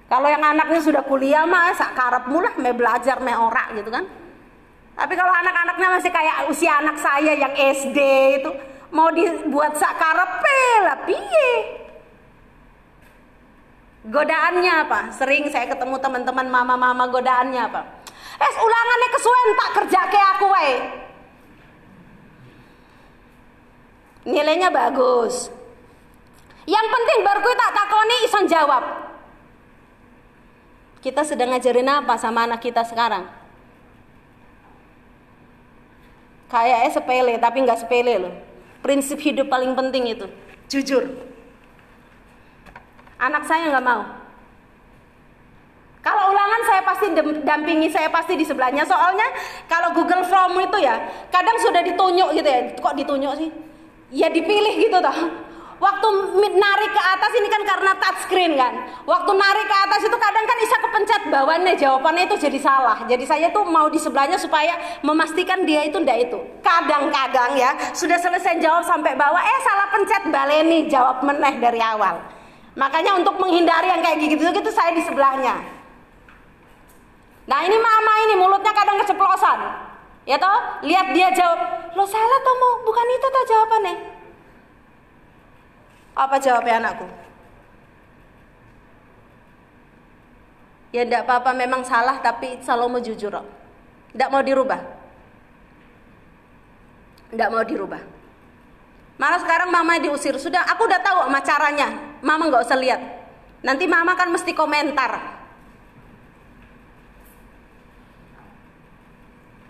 Kalau 0.08 0.28
yang 0.32 0.44
anaknya 0.44 0.80
sudah 0.80 1.04
kuliah 1.04 1.44
mah 1.44 1.76
sakarap 1.76 2.32
mulah 2.32 2.56
me 2.56 2.72
belajar 2.72 3.20
me 3.20 3.36
ora 3.36 3.76
gitu 3.76 3.92
kan. 3.92 4.08
Tapi 4.96 5.14
kalau 5.20 5.34
anak-anaknya 5.36 5.88
masih 6.00 6.12
kayak 6.16 6.48
usia 6.48 6.80
anak 6.80 6.96
saya 7.04 7.36
yang 7.36 7.52
SD 7.52 8.00
itu 8.40 8.75
mau 8.96 9.12
dibuat 9.12 9.76
sakarepe 9.76 10.64
lah 10.88 10.98
piye? 11.04 11.52
Godaannya 14.08 14.74
apa? 14.88 15.00
Sering 15.12 15.52
saya 15.52 15.68
ketemu 15.68 16.00
teman-teman 16.00 16.48
mama-mama 16.48 17.04
godaannya 17.12 17.60
apa? 17.60 17.82
Eh 18.40 18.54
ulangannya 18.64 19.10
kesuwen 19.12 19.50
tak 19.60 19.72
kerja 19.84 20.00
kayak 20.08 20.30
aku 20.40 20.46
wae. 20.48 20.76
Nilainya 24.26 24.72
bagus. 24.72 25.52
Yang 26.66 26.88
penting 26.90 27.20
baru 27.22 27.52
tak 27.54 27.72
takoni 27.78 28.16
ison 28.26 28.46
jawab. 28.48 28.84
Kita 31.04 31.22
sedang 31.22 31.54
ngajarin 31.54 31.86
apa 31.86 32.18
sama 32.18 32.50
anak 32.50 32.64
kita 32.64 32.82
sekarang? 32.82 33.30
Kayaknya 36.50 36.90
sepele 36.90 37.34
tapi 37.38 37.58
nggak 37.62 37.82
sepele 37.86 38.16
loh 38.22 38.55
Prinsip 38.86 39.18
hidup 39.18 39.50
paling 39.50 39.74
penting 39.74 40.14
itu 40.14 40.30
jujur. 40.70 41.10
Anak 43.18 43.50
saya 43.50 43.74
nggak 43.74 43.82
mau. 43.82 44.06
Kalau 46.06 46.30
ulangan 46.30 46.62
saya 46.70 46.82
pasti 46.86 47.10
dampingi, 47.42 47.90
saya 47.90 48.14
pasti 48.14 48.38
di 48.38 48.46
sebelahnya. 48.46 48.86
Soalnya 48.86 49.26
kalau 49.66 49.90
Google 49.98 50.22
Form 50.22 50.62
itu 50.62 50.86
ya, 50.86 51.02
kadang 51.34 51.58
sudah 51.58 51.82
ditunjuk 51.82 52.30
gitu 52.38 52.46
ya. 52.46 52.62
Kok 52.78 52.94
ditunjuk 52.94 53.34
sih? 53.42 53.50
Ya 54.14 54.30
dipilih 54.30 54.86
gitu 54.86 55.02
toh. 55.02 55.18
Waktu 55.76 56.08
narik 56.56 56.92
ke 56.96 57.02
atas 57.04 57.32
ini 57.36 57.48
kan 57.52 57.62
karena 57.68 57.92
touchscreen 58.00 58.56
kan. 58.56 58.74
Waktu 59.04 59.32
narik 59.36 59.68
ke 59.68 59.76
atas 59.76 60.02
itu 60.08 60.16
kadang 60.16 60.46
kan 60.48 60.58
bisa 60.64 60.76
kepencet 60.80 61.22
bawahnya 61.28 61.74
jawabannya 61.76 62.32
itu 62.32 62.48
jadi 62.48 62.60
salah. 62.64 63.04
Jadi 63.04 63.28
saya 63.28 63.52
tuh 63.52 63.68
mau 63.68 63.92
di 63.92 64.00
sebelahnya 64.00 64.40
supaya 64.40 64.72
memastikan 65.04 65.68
dia 65.68 65.84
itu 65.84 66.00
ndak 66.00 66.32
itu. 66.32 66.40
Kadang-kadang 66.64 67.60
ya 67.60 67.76
sudah 67.92 68.16
selesai 68.16 68.64
jawab 68.64 68.88
sampai 68.88 69.20
bawah 69.20 69.44
eh 69.44 69.60
salah 69.68 69.88
pencet 69.92 70.24
baleni 70.32 70.88
jawab 70.88 71.20
meneh 71.28 71.60
dari 71.60 71.84
awal. 71.84 72.24
Makanya 72.80 73.20
untuk 73.20 73.36
menghindari 73.36 73.92
yang 73.92 74.00
kayak 74.00 74.24
gitu 74.24 74.48
gitu 74.56 74.72
saya 74.72 74.96
di 74.96 75.04
sebelahnya. 75.04 75.60
Nah 77.52 77.60
ini 77.68 77.76
mama 77.76 78.14
ini 78.32 78.34
mulutnya 78.40 78.72
kadang 78.72 78.96
keceplosan. 79.04 79.60
Ya 80.26 80.42
toh, 80.42 80.82
lihat 80.88 81.14
dia 81.14 81.30
jawab, 81.36 81.60
lo 81.94 82.02
salah 82.10 82.40
toh 82.42 82.82
bukan 82.82 83.08
itu 83.14 83.28
toh 83.30 83.44
jawabannya. 83.46 84.15
Apa 86.16 86.40
jawabnya 86.40 86.80
anakku? 86.80 87.08
Ya 90.96 91.04
tidak 91.04 91.28
apa-apa 91.28 91.52
memang 91.52 91.84
salah 91.84 92.24
tapi 92.24 92.64
Salomo 92.64 93.04
jujur 93.04 93.36
Tidak 94.16 94.30
mau 94.32 94.40
dirubah. 94.40 94.80
Tidak 97.36 97.50
mau 97.52 97.68
dirubah. 97.68 98.00
Malah 99.20 99.40
sekarang 99.44 99.72
mama 99.72 100.00
diusir. 100.00 100.40
Sudah, 100.40 100.64
aku 100.72 100.88
udah 100.88 101.04
tahu 101.04 101.28
sama 101.28 101.40
caranya. 101.44 101.88
Mama 102.24 102.48
nggak 102.48 102.64
usah 102.64 102.80
lihat. 102.80 103.02
Nanti 103.60 103.88
mama 103.92 104.16
kan 104.16 104.32
mesti 104.32 104.56
komentar. 104.56 105.20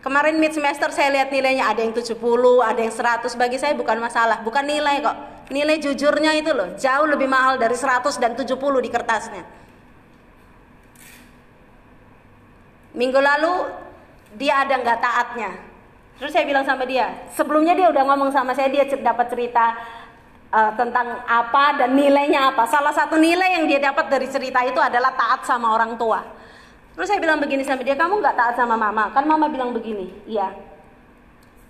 Kemarin 0.06 0.38
mid 0.38 0.54
semester 0.54 0.94
saya 0.94 1.10
lihat 1.10 1.34
nilainya 1.34 1.66
ada 1.66 1.82
yang 1.82 1.90
70, 1.90 2.14
ada 2.62 2.78
yang 2.78 2.94
100. 2.94 3.34
Bagi 3.34 3.58
saya 3.58 3.74
bukan 3.74 3.98
masalah, 3.98 4.46
bukan 4.46 4.62
nilai 4.62 5.02
kok. 5.02 5.18
Nilai 5.54 5.78
jujurnya 5.78 6.34
itu 6.42 6.50
loh, 6.50 6.74
jauh 6.74 7.06
lebih 7.06 7.30
mahal 7.30 7.62
dari 7.62 7.78
100 7.78 8.18
dan 8.18 8.34
70 8.34 8.58
di 8.82 8.90
kertasnya. 8.90 9.44
Minggu 12.96 13.20
lalu 13.22 13.54
dia 14.40 14.66
ada 14.66 14.80
nggak 14.82 15.00
taatnya. 15.04 15.52
Terus 16.16 16.32
saya 16.32 16.48
bilang 16.48 16.64
sama 16.64 16.88
dia, 16.88 17.28
sebelumnya 17.36 17.76
dia 17.76 17.92
udah 17.92 18.04
ngomong 18.08 18.32
sama 18.32 18.56
saya, 18.56 18.72
dia 18.72 18.88
dapat 18.88 19.28
cerita 19.28 19.76
uh, 20.50 20.72
tentang 20.80 21.22
apa 21.28 21.84
dan 21.84 21.92
nilainya 21.92 22.56
apa. 22.56 22.64
Salah 22.72 22.96
satu 22.96 23.20
nilai 23.20 23.60
yang 23.60 23.68
dia 23.68 23.84
dapat 23.84 24.08
dari 24.08 24.26
cerita 24.32 24.64
itu 24.64 24.80
adalah 24.80 25.12
taat 25.14 25.44
sama 25.44 25.76
orang 25.76 26.00
tua. 26.00 26.24
Terus 26.96 27.12
saya 27.12 27.20
bilang 27.20 27.44
begini 27.44 27.68
sama 27.68 27.84
dia, 27.84 28.00
kamu 28.00 28.24
nggak 28.24 28.36
taat 28.40 28.56
sama 28.56 28.80
mama? 28.80 29.12
Kan 29.12 29.28
mama 29.28 29.52
bilang 29.52 29.76
begini, 29.76 30.10
iya. 30.24 30.56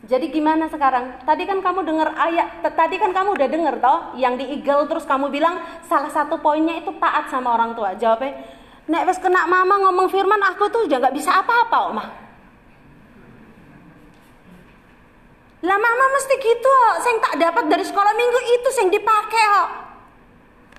Jadi 0.05 0.29
gimana 0.29 0.69
sekarang? 0.69 1.25
Tadi 1.25 1.49
kan 1.49 1.65
kamu 1.65 1.81
dengar 1.81 2.13
ayat, 2.13 2.61
tadi 2.61 3.01
kan 3.01 3.09
kamu 3.09 3.33
udah 3.33 3.49
dengar 3.49 3.75
toh, 3.81 3.99
yang 4.21 4.37
di 4.37 4.45
Eagle 4.53 4.85
terus 4.85 5.01
kamu 5.09 5.33
bilang 5.33 5.57
salah 5.89 6.13
satu 6.13 6.37
poinnya 6.37 6.77
itu 6.77 6.93
taat 7.01 7.33
sama 7.33 7.57
orang 7.57 7.73
tua. 7.73 7.97
Jawabnya, 7.97 8.37
nek 8.85 9.09
wes 9.09 9.17
kena 9.17 9.49
mama 9.49 9.81
ngomong 9.89 10.05
firman, 10.13 10.37
aku 10.45 10.69
tuh 10.69 10.85
udah 10.85 11.09
nggak 11.09 11.15
bisa 11.17 11.33
apa-apa, 11.41 11.77
Oma. 11.89 12.05
Lah 15.65 15.77
mama 15.81 16.05
mesti 16.13 16.35
gitu, 16.37 16.77
saya 17.01 17.17
tak 17.25 17.35
dapat 17.41 17.65
dari 17.65 17.81
sekolah 17.81 18.13
minggu 18.13 18.39
itu 18.61 18.69
yang 18.77 18.89
dipakai, 18.93 19.43
kok. 19.49 19.69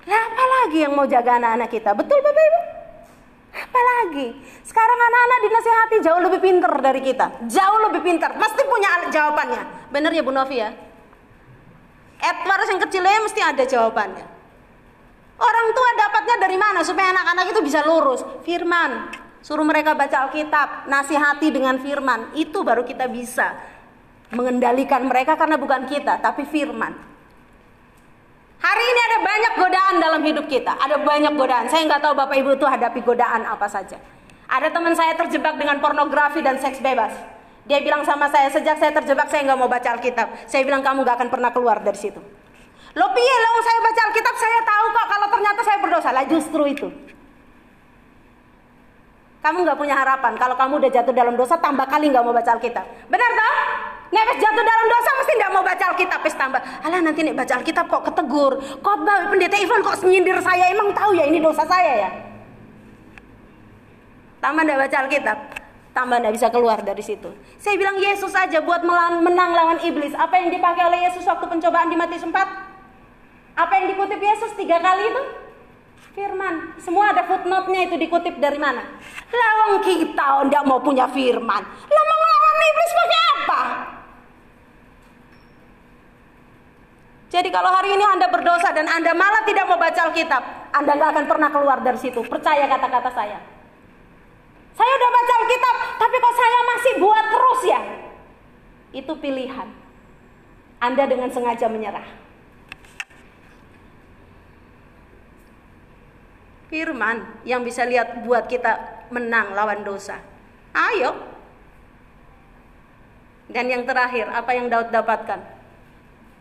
Lah 0.07 0.21
apa 0.23 0.43
lagi 0.47 0.87
yang 0.87 0.95
mau 0.95 1.03
jaga 1.03 1.35
anak-anak 1.35 1.67
kita? 1.67 1.91
Betul 1.91 2.23
Bapak 2.23 2.43
Ibu? 2.47 2.76
Apalagi 3.57 4.37
sekarang 4.61 4.99
anak-anak 5.01 5.39
dinasihati 5.41 5.95
jauh 6.05 6.21
lebih 6.21 6.39
pinter 6.45 6.71
dari 6.77 7.01
kita, 7.01 7.25
jauh 7.49 7.79
lebih 7.89 8.01
pinter, 8.05 8.29
pasti 8.37 8.61
punya 8.69 9.09
jawabannya. 9.09 9.89
Bener 9.89 10.11
ya 10.13 10.21
Bu 10.21 10.29
Novi 10.29 10.61
ya? 10.61 10.69
Edward 12.17 12.69
yang 12.69 12.81
kecilnya 12.81 13.21
mesti 13.25 13.41
ada 13.41 13.63
jawabannya. 13.65 14.25
Orang 15.37 15.67
tua 15.73 15.89
dapatnya 15.93 16.35
dari 16.41 16.57
mana 16.57 16.81
supaya 16.81 17.13
anak-anak 17.13 17.45
itu 17.53 17.61
bisa 17.61 17.85
lurus? 17.85 18.25
Firman. 18.41 19.13
Suruh 19.45 19.63
mereka 19.63 19.93
baca 19.93 20.27
Alkitab, 20.27 20.89
nasihati 20.89 21.53
dengan 21.53 21.77
firman. 21.77 22.33
Itu 22.33 22.65
baru 22.65 22.81
kita 22.81 23.05
bisa 23.05 23.53
mengendalikan 24.33 25.05
mereka 25.07 25.37
karena 25.37 25.55
bukan 25.55 25.85
kita, 25.87 26.19
tapi 26.19 26.43
firman. 26.49 27.06
Hari 28.57 28.83
ini 28.83 29.01
ada 29.13 29.17
banyak 29.21 29.53
godaan 29.61 29.95
dalam 30.01 30.21
hidup 30.25 30.45
kita. 30.49 30.73
Ada 30.81 30.97
banyak 31.05 31.33
godaan. 31.37 31.65
Saya 31.69 31.85
nggak 31.85 32.01
tahu 32.01 32.13
Bapak 32.17 32.35
Ibu 32.41 32.57
itu 32.57 32.65
hadapi 32.65 32.99
godaan 33.05 33.45
apa 33.45 33.69
saja. 33.69 34.01
Ada 34.49 34.73
teman 34.73 34.97
saya 34.97 35.13
terjebak 35.13 35.59
dengan 35.61 35.77
pornografi 35.77 36.41
dan 36.41 36.57
seks 36.57 36.81
bebas. 36.81 37.13
Dia 37.67 37.83
bilang 37.83 38.07
sama 38.07 38.31
saya, 38.31 38.47
sejak 38.47 38.79
saya 38.79 38.95
terjebak 38.95 39.27
saya 39.27 39.43
nggak 39.43 39.59
mau 39.59 39.67
baca 39.67 39.99
Alkitab. 39.99 40.47
Saya 40.47 40.63
bilang 40.63 40.81
kamu 40.81 41.03
nggak 41.03 41.15
akan 41.19 41.29
pernah 41.29 41.51
keluar 41.51 41.77
dari 41.83 41.99
situ. 41.99 42.17
Lo 42.97 43.05
piye 43.13 43.35
lo 43.43 43.61
saya 43.61 43.79
baca 43.83 44.01
Alkitab 44.09 44.35
saya 44.39 44.59
tahu 44.65 44.85
kok 44.89 45.07
kalau 45.11 45.27
ternyata 45.29 45.61
saya 45.61 45.77
berdosa. 45.83 46.09
Lah 46.15 46.25
justru 46.25 46.63
itu. 46.65 46.87
Kamu 49.43 49.57
nggak 49.67 49.77
punya 49.77 49.95
harapan. 49.99 50.33
Kalau 50.39 50.55
kamu 50.57 50.73
udah 50.81 50.91
jatuh 50.91 51.13
dalam 51.13 51.35
dosa 51.37 51.59
tambah 51.61 51.85
kali 51.85 52.09
nggak 52.09 52.23
mau 52.25 52.33
baca 52.33 52.57
Alkitab. 52.57 52.85
Benar 53.11 53.31
toh? 53.35 53.55
Nek 54.07 54.39
jatuh 54.39 54.63
dalam 54.63 54.76
mesti 55.27 55.43
tidak 55.43 55.51
mau 55.51 55.59
baca 55.59 55.83
Alkitab 55.91 56.19
pes 56.23 56.35
tambah. 56.39 56.61
Alah 56.63 57.03
nanti 57.03 57.19
nek 57.19 57.35
baca 57.35 57.53
Alkitab 57.59 57.85
kok 57.91 58.03
ketegur. 58.07 58.63
Khotbah 58.79 59.27
pendeta 59.27 59.59
Ivan 59.59 59.83
kok 59.83 59.99
nyindir 60.07 60.39
saya 60.39 60.71
emang 60.71 60.95
tahu 60.95 61.11
ya 61.19 61.27
ini 61.27 61.43
dosa 61.43 61.67
saya 61.67 62.07
ya. 62.07 62.09
Tambah 64.39 64.63
tidak 64.63 64.79
baca 64.87 64.97
Alkitab, 65.03 65.37
tambah 65.91 66.17
tidak 66.23 66.33
bisa 66.39 66.47
keluar 66.47 66.79
dari 66.79 67.03
situ. 67.03 67.27
Saya 67.59 67.75
bilang 67.75 67.99
Yesus 67.99 68.31
aja 68.31 68.63
buat 68.63 68.87
menang 69.19 69.51
lawan 69.51 69.83
iblis. 69.83 70.15
Apa 70.15 70.39
yang 70.39 70.47
dipakai 70.55 70.87
oleh 70.87 71.11
Yesus 71.11 71.27
waktu 71.27 71.43
pencobaan 71.43 71.91
di 71.91 71.99
Matius 71.99 72.23
4? 72.23 72.31
Apa 73.57 73.73
yang 73.81 73.91
dikutip 73.91 74.21
Yesus 74.21 74.55
tiga 74.55 74.79
kali 74.79 75.11
itu? 75.11 75.23
Firman. 76.15 76.77
Semua 76.79 77.11
ada 77.11 77.25
footnote-nya 77.25 77.89
itu 77.91 77.97
dikutip 77.97 78.39
dari 78.39 78.61
mana? 78.61 78.85
Lawang 79.27 79.83
kita 79.83 80.47
tidak 80.47 80.63
mau 80.63 80.79
punya 80.79 81.09
firman. 81.09 81.61
Lah 81.65 82.03
mau 82.07 82.21
iblis 82.57 82.91
pakai 82.93 83.21
apa? 83.41 83.61
Jadi 87.27 87.51
kalau 87.51 87.67
hari 87.75 87.91
ini 87.91 88.05
Anda 88.07 88.31
berdosa 88.31 88.71
dan 88.71 88.87
Anda 88.87 89.11
malah 89.11 89.43
tidak 89.43 89.67
mau 89.67 89.75
baca 89.75 89.99
Alkitab, 90.07 90.71
Anda 90.71 90.91
nggak 90.95 91.09
akan 91.11 91.25
pernah 91.27 91.49
keluar 91.51 91.83
dari 91.83 91.99
situ. 91.99 92.23
Percaya 92.23 92.63
kata-kata 92.71 93.11
saya. 93.11 93.39
Saya 94.77 94.91
udah 94.95 95.09
baca 95.11 95.33
Alkitab, 95.43 95.75
tapi 95.99 96.15
kok 96.23 96.35
saya 96.39 96.59
masih 96.63 96.93
buat 97.03 97.25
terus 97.27 97.61
ya? 97.67 97.81
Itu 98.95 99.13
pilihan. 99.19 99.67
Anda 100.79 101.03
dengan 101.03 101.27
sengaja 101.33 101.67
menyerah. 101.67 102.07
Firman 106.71 107.43
yang 107.43 107.63
bisa 107.67 107.83
lihat 107.83 108.23
buat 108.23 108.47
kita 108.47 109.03
menang 109.11 109.51
lawan 109.51 109.83
dosa. 109.83 110.19
Ayo. 110.71 111.15
Dan 113.51 113.67
yang 113.67 113.83
terakhir, 113.83 114.31
apa 114.31 114.51
yang 114.55 114.67
Daud 114.71 114.91
dapatkan? 114.91 115.56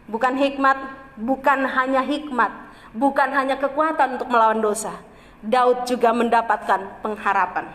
Bukan 0.07 0.38
hikmat, 0.38 0.79
bukan 1.19 1.66
hanya 1.66 2.03
hikmat, 2.07 2.53
bukan 2.95 3.29
hanya 3.35 3.59
kekuatan 3.59 4.19
untuk 4.21 4.31
melawan 4.31 4.62
dosa. 4.62 4.95
Daud 5.42 5.85
juga 5.87 6.14
mendapatkan 6.14 7.03
pengharapan. 7.03 7.66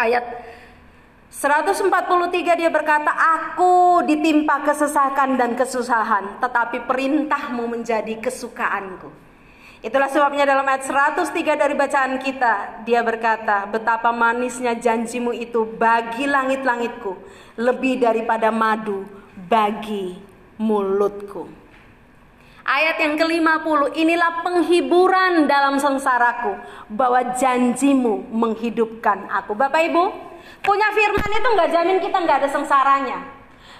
Ayat 0.00 0.24
143 1.28 2.56
dia 2.56 2.70
berkata, 2.72 3.12
Aku 3.12 4.00
ditimpa 4.08 4.64
kesesakan 4.64 5.36
dan 5.36 5.52
kesusahan, 5.52 6.40
tetapi 6.40 6.88
perintahmu 6.88 7.68
menjadi 7.68 8.16
kesukaanku. 8.16 9.12
Itulah 9.78 10.10
sebabnya 10.10 10.42
dalam 10.42 10.66
ayat 10.66 10.88
103 10.88 11.54
dari 11.54 11.76
bacaan 11.76 12.18
kita, 12.18 12.82
dia 12.82 13.04
berkata, 13.04 13.68
Betapa 13.68 14.10
manisnya 14.10 14.72
janjimu 14.74 15.36
itu 15.36 15.68
bagi 15.68 16.24
langit-langitku, 16.24 17.14
lebih 17.60 18.00
daripada 18.00 18.48
madu 18.48 19.04
bagi 19.36 20.18
mulutku. 20.56 21.57
Ayat 22.68 23.00
yang 23.00 23.16
ke-50, 23.16 23.96
inilah 23.96 24.44
penghiburan 24.44 25.48
dalam 25.48 25.80
sengsaraku 25.80 26.52
bahwa 26.92 27.32
janjimu 27.32 28.28
menghidupkan 28.28 29.24
aku. 29.32 29.56
Bapak 29.56 29.88
Ibu, 29.88 30.04
punya 30.60 30.92
firman 30.92 31.30
itu 31.32 31.48
nggak 31.48 31.70
jamin 31.72 31.96
kita 31.96 32.16
nggak 32.20 32.44
ada 32.44 32.48
sengsaranya. 32.52 33.24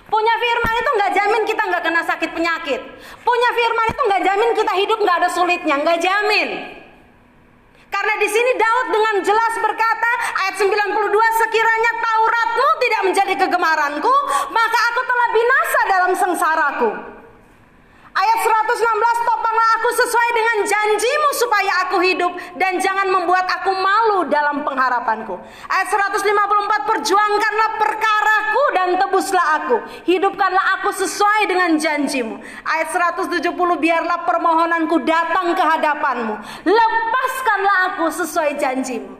Punya 0.08 0.34
firman 0.40 0.74
itu 0.80 0.90
nggak 0.96 1.12
jamin 1.20 1.42
kita 1.44 1.62
nggak 1.68 1.82
kena 1.84 2.00
sakit 2.00 2.30
penyakit. 2.32 2.80
Punya 3.20 3.50
firman 3.52 3.86
itu 3.92 4.00
nggak 4.08 4.22
jamin 4.24 4.50
kita 4.56 4.72
hidup 4.80 4.98
nggak 5.04 5.18
ada 5.20 5.28
sulitnya, 5.36 5.76
nggak 5.84 5.98
jamin. 6.00 6.48
Karena 7.92 8.14
di 8.16 8.28
sini 8.32 8.52
Daud 8.56 8.86
dengan 8.88 9.14
jelas 9.20 9.52
berkata 9.60 10.10
ayat 10.48 10.56
92 10.64 11.40
sekiranya 11.44 11.92
Tauratmu 11.92 12.68
tidak 12.80 13.02
menjadi 13.04 13.34
kegemaranku, 13.36 14.14
maka 14.48 14.78
aku 14.88 15.00
telah 15.04 15.28
binasa 15.36 15.80
dalam 15.92 16.12
sengsaraku. 16.16 17.17
Ayat 18.14 18.40
116 18.40 19.28
topanglah 19.28 19.68
aku 19.78 19.88
sesuai 19.92 20.28
dengan 20.32 20.56
janjimu 20.64 21.30
supaya 21.36 21.72
aku 21.86 21.96
hidup 22.00 22.32
dan 22.56 22.80
jangan 22.80 23.08
membuat 23.12 23.44
aku 23.46 23.72
malu 23.76 24.24
dalam 24.32 24.64
pengharapanku. 24.64 25.36
Ayat 25.68 25.88
154 25.92 26.88
perjuangkanlah 26.88 27.70
perkaraku 27.76 28.62
dan 28.72 28.88
tebuslah 28.96 29.46
aku. 29.62 29.76
Hidupkanlah 30.08 30.64
aku 30.80 30.90
sesuai 30.96 31.40
dengan 31.52 31.76
janjimu. 31.76 32.40
Ayat 32.64 32.88
170 33.20 33.52
biarlah 33.54 34.24
permohonanku 34.24 35.04
datang 35.04 35.52
ke 35.52 35.62
hadapanmu. 35.62 36.34
Lepaskanlah 36.64 37.76
aku 37.92 38.04
sesuai 38.08 38.56
janjimu. 38.56 39.18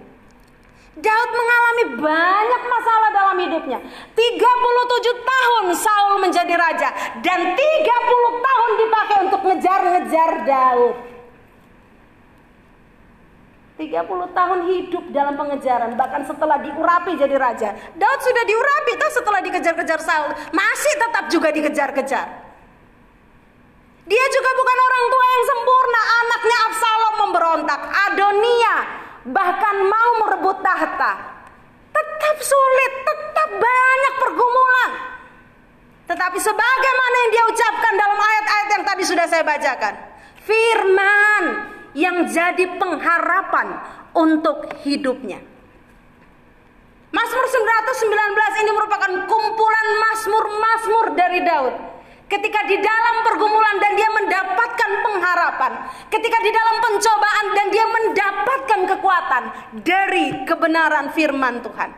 Daud 0.99 1.31
mengalami 1.31 1.85
banyak 2.03 2.63
masalah 2.67 3.11
dalam 3.15 3.37
hidupnya. 3.39 3.79
37 4.19 5.31
tahun 5.31 5.65
Saul 5.79 6.15
menjadi 6.19 6.55
raja 6.59 6.91
dan 7.23 7.55
30 7.55 7.55
tahun 7.55 8.48
ngejar-ngejar 9.49 10.31
Daud. 10.45 10.97
30 13.79 13.95
tahun 14.35 14.61
hidup 14.75 15.05
dalam 15.15 15.39
pengejaran 15.39 15.95
bahkan 15.95 16.27
setelah 16.27 16.59
diurapi 16.59 17.15
jadi 17.15 17.37
raja. 17.39 17.71
Daud 17.95 18.21
sudah 18.27 18.43
diurapi 18.43 18.93
toh 18.99 19.13
setelah 19.15 19.39
dikejar-kejar 19.39 20.03
Saul, 20.03 20.35
masih 20.51 20.95
tetap 20.99 21.25
juga 21.31 21.49
dikejar-kejar. 21.55 22.27
Dia 24.09 24.25
juga 24.35 24.51
bukan 24.51 24.79
orang 24.83 25.05
tua 25.13 25.27
yang 25.31 25.45
sempurna, 25.47 26.01
anaknya 26.01 26.59
Absalom 26.67 27.15
memberontak, 27.23 27.81
Adonia 28.11 28.77
bahkan 29.31 29.77
mau 29.85 30.11
merebut 30.27 30.59
tahta. 30.65 31.13
Tetap 31.93 32.37
sulit, 32.41 32.93
tetap 33.05 33.49
banyak 33.63 34.15
pergumulan. 34.27 35.18
Tetapi 36.09 36.39
sebagaimana 36.41 37.17
yang 37.21 37.31
dia 37.31 37.45
ucapkan 37.53 37.93
dalam 37.95 38.19
ayat-ayat 38.19 38.69
yang 38.73 38.85
tadi 38.89 39.03
sudah 39.05 39.27
saya 39.29 39.45
bacakan. 39.45 39.95
Firman 40.49 41.45
yang 41.93 42.25
jadi 42.25 42.65
pengharapan 42.81 43.77
untuk 44.17 44.73
hidupnya. 44.89 45.45
Mazmur 47.13 47.45
119 47.45 48.61
ini 48.65 48.71
merupakan 48.73 49.13
kumpulan 49.29 49.87
mazmur-mazmur 49.97 51.07
dari 51.17 51.41
Daud 51.41 51.75
Ketika 52.29 52.61
di 52.69 52.77
dalam 52.77 53.25
pergumulan 53.25 53.81
dan 53.81 53.97
dia 53.97 54.11
mendapatkan 54.13 54.91
pengharapan, 55.01 55.73
ketika 56.13 56.37
di 56.45 56.53
dalam 56.53 56.77
pencobaan 56.77 57.47
dan 57.57 57.67
dia 57.73 57.87
mendapatkan 57.89 58.81
kekuatan 58.85 59.43
dari 59.81 60.45
kebenaran 60.45 61.09
firman 61.17 61.65
Tuhan. 61.65 61.89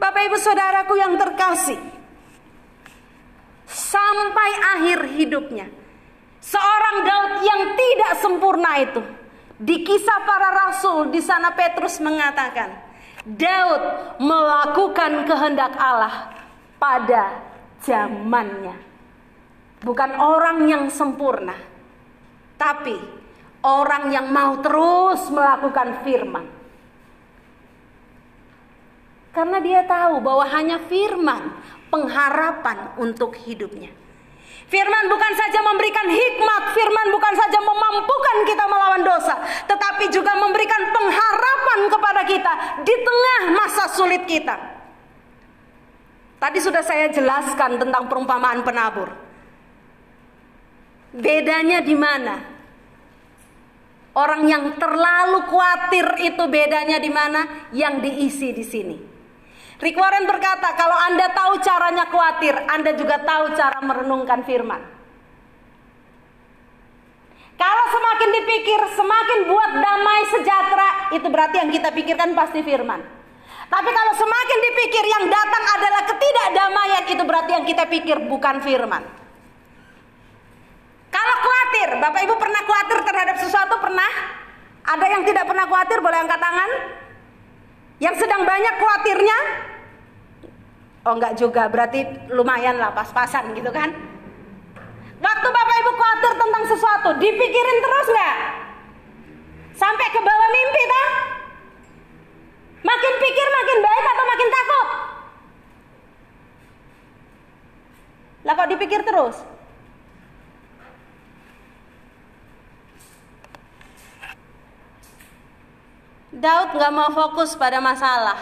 Bapak 0.00 0.32
Ibu 0.32 0.40
Saudaraku 0.40 0.96
yang 0.96 1.12
terkasih, 1.20 1.76
sampai 3.70 4.50
akhir 4.76 4.98
hidupnya, 5.14 5.70
seorang 6.42 6.96
Daud 7.06 7.32
yang 7.46 7.62
tidak 7.78 8.12
sempurna 8.18 8.72
itu, 8.82 9.00
di 9.62 9.86
kisah 9.86 10.26
para 10.26 10.50
rasul 10.66 11.14
di 11.14 11.22
sana 11.22 11.54
Petrus 11.54 12.02
mengatakan, 12.02 12.74
Daud 13.22 13.82
melakukan 14.18 15.28
kehendak 15.28 15.76
Allah 15.78 16.34
pada 16.82 17.38
zamannya. 17.84 18.74
Bukan 19.80 20.10
orang 20.20 20.68
yang 20.68 20.84
sempurna, 20.92 21.56
tapi 22.60 22.96
orang 23.64 24.12
yang 24.12 24.28
mau 24.28 24.60
terus 24.60 25.24
melakukan 25.32 26.04
firman. 26.04 26.46
Karena 29.30 29.62
dia 29.62 29.86
tahu 29.86 30.20
bahwa 30.20 30.44
hanya 30.52 30.82
firman 30.90 31.54
pengharapan 31.90 32.94
untuk 32.96 33.34
hidupnya. 33.34 33.90
Firman 34.70 35.10
bukan 35.10 35.32
saja 35.34 35.58
memberikan 35.66 36.06
hikmat, 36.06 36.62
firman 36.78 37.10
bukan 37.10 37.34
saja 37.34 37.58
memampukan 37.58 38.36
kita 38.46 38.64
melawan 38.70 39.02
dosa, 39.02 39.34
tetapi 39.66 40.06
juga 40.14 40.38
memberikan 40.38 40.94
pengharapan 40.94 41.80
kepada 41.90 42.22
kita 42.22 42.52
di 42.86 42.94
tengah 43.02 43.42
masa 43.58 43.90
sulit 43.90 44.22
kita. 44.30 44.54
Tadi 46.38 46.58
sudah 46.62 46.86
saya 46.86 47.10
jelaskan 47.10 47.82
tentang 47.82 48.06
perumpamaan 48.06 48.62
penabur. 48.62 49.10
Bedanya 51.10 51.82
di 51.82 51.98
mana? 51.98 52.38
Orang 54.14 54.46
yang 54.46 54.78
terlalu 54.78 55.50
khawatir 55.50 56.06
itu 56.22 56.44
bedanya 56.46 57.02
di 57.02 57.10
mana? 57.10 57.68
Yang 57.74 57.94
diisi 58.06 58.48
di 58.54 58.64
sini. 58.64 59.09
Rick 59.80 59.96
Warren 59.96 60.28
berkata, 60.28 60.76
kalau 60.76 60.92
Anda 60.92 61.32
tahu 61.32 61.56
caranya 61.64 62.04
khawatir, 62.12 62.52
Anda 62.68 62.92
juga 63.00 63.16
tahu 63.24 63.56
cara 63.56 63.80
merenungkan 63.80 64.44
firman. 64.44 64.84
Kalau 67.56 67.84
semakin 67.92 68.28
dipikir, 68.40 68.80
semakin 68.92 69.38
buat 69.48 69.72
damai 69.80 70.20
sejahtera, 70.32 70.88
itu 71.16 71.28
berarti 71.28 71.56
yang 71.64 71.70
kita 71.72 71.88
pikirkan 71.96 72.36
pasti 72.36 72.60
firman. 72.60 73.00
Tapi 73.72 73.90
kalau 73.92 74.12
semakin 74.16 74.58
dipikir 74.68 75.04
yang 75.04 75.24
datang 75.32 75.64
adalah 75.76 76.02
ketidakdamaian, 76.08 77.04
itu 77.08 77.22
berarti 77.24 77.50
yang 77.56 77.64
kita 77.64 77.84
pikir 77.88 78.16
bukan 78.28 78.60
firman. 78.60 79.00
Kalau 81.08 81.36
khawatir, 81.40 81.88
Bapak 82.00 82.20
Ibu 82.28 82.34
pernah 82.36 82.62
khawatir 82.68 82.98
terhadap 83.04 83.36
sesuatu? 83.40 83.74
Pernah? 83.80 84.10
Ada 84.84 85.06
yang 85.08 85.22
tidak 85.24 85.44
pernah 85.48 85.64
khawatir? 85.68 85.98
Boleh 86.04 86.18
angkat 86.20 86.40
tangan? 86.40 86.70
Yang 88.00 88.24
sedang 88.24 88.48
banyak 88.48 88.74
khawatirnya? 88.80 89.38
Oh 91.04 91.16
enggak 91.16 91.36
juga, 91.36 91.68
berarti 91.68 92.04
lumayan 92.32 92.80
lah 92.80 92.96
pas-pasan 92.96 93.52
gitu 93.52 93.68
kan? 93.68 93.92
Waktu 95.20 95.48
Bapak 95.52 95.76
Ibu 95.84 95.92
khawatir 96.00 96.32
tentang 96.32 96.64
sesuatu, 96.64 97.10
dipikirin 97.20 97.78
terus 97.84 98.08
nggak? 98.08 98.36
Sampai 99.76 100.06
ke 100.12 100.20
bawah 100.20 100.48
mimpi 100.48 100.82
tak? 100.88 101.08
Makin 102.80 103.14
pikir 103.20 103.46
makin 103.52 103.78
baik 103.84 104.04
atau 104.08 104.24
makin 104.24 104.48
takut? 104.48 104.88
Lah 108.48 108.52
kok 108.56 108.70
dipikir 108.72 109.00
terus? 109.04 109.36
Daud 116.30 116.78
nggak 116.78 116.94
mau 116.94 117.10
fokus 117.10 117.58
pada 117.58 117.82
masalah. 117.82 118.38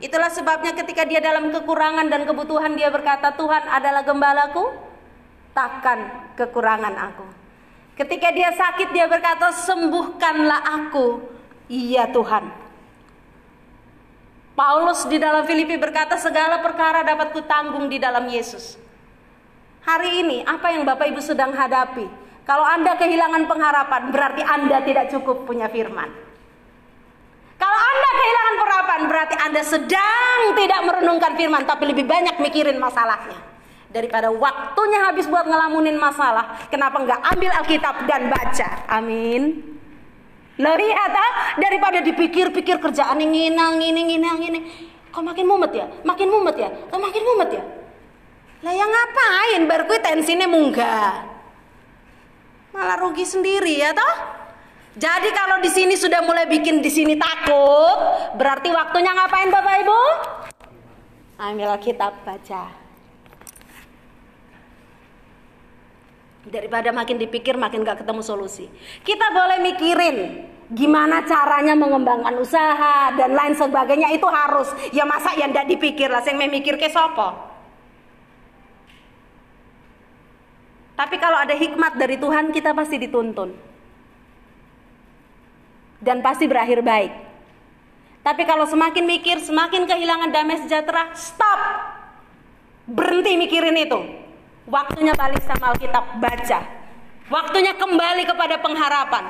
Itulah 0.00 0.32
sebabnya 0.32 0.72
ketika 0.72 1.04
dia 1.04 1.20
dalam 1.20 1.52
kekurangan 1.52 2.08
dan 2.08 2.24
kebutuhan 2.24 2.72
dia 2.72 2.88
berkata 2.88 3.36
Tuhan 3.36 3.64
adalah 3.68 4.00
gembalaku, 4.04 4.72
takkan 5.52 6.32
kekurangan 6.36 6.94
aku. 7.12 7.26
Ketika 8.00 8.32
dia 8.32 8.48
sakit 8.52 8.96
dia 8.96 9.04
berkata 9.04 9.52
sembuhkanlah 9.52 10.60
aku, 10.84 11.20
iya 11.68 12.08
Tuhan. 12.08 12.48
Paulus 14.56 15.04
di 15.08 15.16
dalam 15.16 15.44
Filipi 15.48 15.76
berkata 15.80 16.16
segala 16.20 16.60
perkara 16.60 17.04
dapat 17.04 17.32
kutanggung 17.32 17.88
di 17.88 17.96
dalam 17.96 18.28
Yesus. 18.28 18.76
Hari 19.84 20.20
ini 20.24 20.44
apa 20.44 20.76
yang 20.76 20.84
Bapak 20.84 21.08
Ibu 21.08 21.20
sedang 21.24 21.56
hadapi? 21.56 22.19
Kalau 22.50 22.66
Anda 22.66 22.98
kehilangan 22.98 23.46
pengharapan, 23.46 24.10
berarti 24.10 24.42
Anda 24.42 24.82
tidak 24.82 25.06
cukup 25.14 25.46
punya 25.46 25.70
firman. 25.70 26.10
Kalau 27.54 27.78
Anda 27.78 28.10
kehilangan 28.10 28.54
pengharapan, 28.58 29.00
berarti 29.06 29.36
Anda 29.38 29.62
sedang 29.62 30.58
tidak 30.58 30.80
merenungkan 30.82 31.38
firman, 31.38 31.62
tapi 31.62 31.94
lebih 31.94 32.10
banyak 32.10 32.42
mikirin 32.42 32.74
masalahnya. 32.82 33.38
Daripada 33.94 34.34
waktunya 34.34 34.98
habis 35.06 35.30
buat 35.30 35.46
ngelamunin 35.46 35.94
masalah, 35.94 36.58
kenapa 36.74 36.98
nggak 36.98 37.20
ambil 37.38 37.50
Alkitab 37.62 38.10
dan 38.10 38.26
baca? 38.26 38.68
Amin. 38.98 39.70
Lo 40.58 40.74
lihat 40.74 41.12
ah, 41.14 41.54
daripada 41.54 42.02
dipikir-pikir 42.02 42.82
kerjaan 42.82 43.22
ini, 43.22 43.54
ini, 43.54 44.02
ini, 44.18 44.26
ini, 44.26 44.60
kok 45.14 45.22
makin 45.22 45.46
mumet 45.46 45.70
ya, 45.70 45.86
makin 46.02 46.26
mumet 46.26 46.58
ya, 46.58 46.66
kok 46.66 46.98
makin 46.98 47.22
mumet 47.22 47.50
ya. 47.54 47.62
Lah 48.66 48.74
yang 48.74 48.90
ngapain? 48.90 49.70
Baru 49.70 49.86
tensinya 50.02 50.50
munggah 50.50 51.39
malah 52.70 52.96
rugi 52.98 53.26
sendiri 53.26 53.78
ya 53.78 53.90
toh. 53.94 54.14
Jadi 54.98 55.30
kalau 55.30 55.62
di 55.62 55.70
sini 55.70 55.94
sudah 55.94 56.18
mulai 56.26 56.50
bikin 56.50 56.82
di 56.82 56.90
sini 56.90 57.14
takut, 57.14 57.98
berarti 58.34 58.74
waktunya 58.74 59.14
ngapain 59.14 59.48
Bapak 59.48 59.74
Ibu? 59.86 60.00
Ambil 61.38 61.70
kitab 61.78 62.20
baca. 62.26 62.74
Daripada 66.50 66.90
makin 66.90 67.22
dipikir 67.22 67.54
makin 67.54 67.86
gak 67.86 68.02
ketemu 68.02 68.22
solusi. 68.26 68.66
Kita 69.06 69.30
boleh 69.30 69.62
mikirin 69.62 70.16
gimana 70.74 71.22
caranya 71.22 71.78
mengembangkan 71.78 72.34
usaha 72.42 73.14
dan 73.14 73.30
lain 73.30 73.54
sebagainya 73.54 74.10
itu 74.10 74.26
harus. 74.26 74.74
Ya 74.90 75.06
masa 75.06 75.38
yang 75.38 75.54
tidak 75.54 75.70
dipikir 75.70 76.10
lah, 76.10 76.24
yang 76.26 76.40
memikir 76.40 76.74
ke 76.74 76.90
sopo. 76.90 77.49
Tapi 81.00 81.16
kalau 81.16 81.40
ada 81.40 81.56
hikmat 81.56 81.96
dari 81.96 82.20
Tuhan, 82.20 82.52
kita 82.52 82.76
pasti 82.76 83.00
dituntun. 83.00 83.56
Dan 85.96 86.20
pasti 86.20 86.44
berakhir 86.44 86.84
baik. 86.84 87.12
Tapi 88.20 88.44
kalau 88.44 88.68
semakin 88.68 89.08
mikir, 89.08 89.40
semakin 89.40 89.88
kehilangan 89.88 90.28
damai 90.28 90.60
sejahtera, 90.60 91.08
stop. 91.16 91.60
Berhenti 92.84 93.32
mikirin 93.40 93.80
itu. 93.80 93.96
Waktunya 94.68 95.16
balik 95.16 95.40
sama 95.48 95.72
Alkitab, 95.72 96.20
baca. 96.20 96.60
Waktunya 97.32 97.72
kembali 97.80 98.28
kepada 98.28 98.60
pengharapan. 98.60 99.24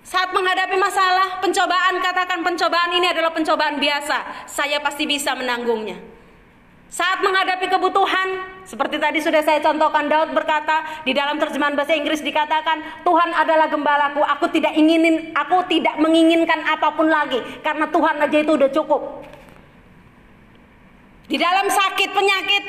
Saat 0.00 0.32
menghadapi 0.32 0.80
masalah, 0.80 1.44
pencobaan, 1.44 2.00
katakan 2.00 2.40
pencobaan 2.40 2.96
ini 2.96 3.12
adalah 3.12 3.28
pencobaan 3.36 3.76
biasa. 3.76 4.48
Saya 4.48 4.80
pasti 4.80 5.04
bisa 5.04 5.36
menanggungnya. 5.36 6.19
Saat 6.90 7.22
menghadapi 7.22 7.70
kebutuhan, 7.70 8.28
seperti 8.66 8.98
tadi 8.98 9.22
sudah 9.22 9.46
saya 9.46 9.62
contohkan, 9.62 10.10
Daud 10.10 10.34
berkata 10.34 11.06
di 11.06 11.14
dalam 11.14 11.38
terjemahan 11.38 11.78
bahasa 11.78 11.94
Inggris 11.94 12.18
dikatakan, 12.18 13.06
Tuhan 13.06 13.30
adalah 13.30 13.70
gembalaku, 13.70 14.26
aku 14.26 14.50
tidak 14.50 14.74
inginin, 14.74 15.30
aku 15.30 15.62
tidak 15.70 15.94
menginginkan 16.02 16.58
apa 16.66 16.90
pun 16.98 17.06
lagi, 17.06 17.38
karena 17.62 17.86
Tuhan 17.94 18.18
aja 18.18 18.38
itu 18.42 18.52
udah 18.58 18.70
cukup. 18.74 19.22
Di 21.30 21.38
dalam 21.38 21.70
sakit 21.70 22.10
penyakit, 22.10 22.64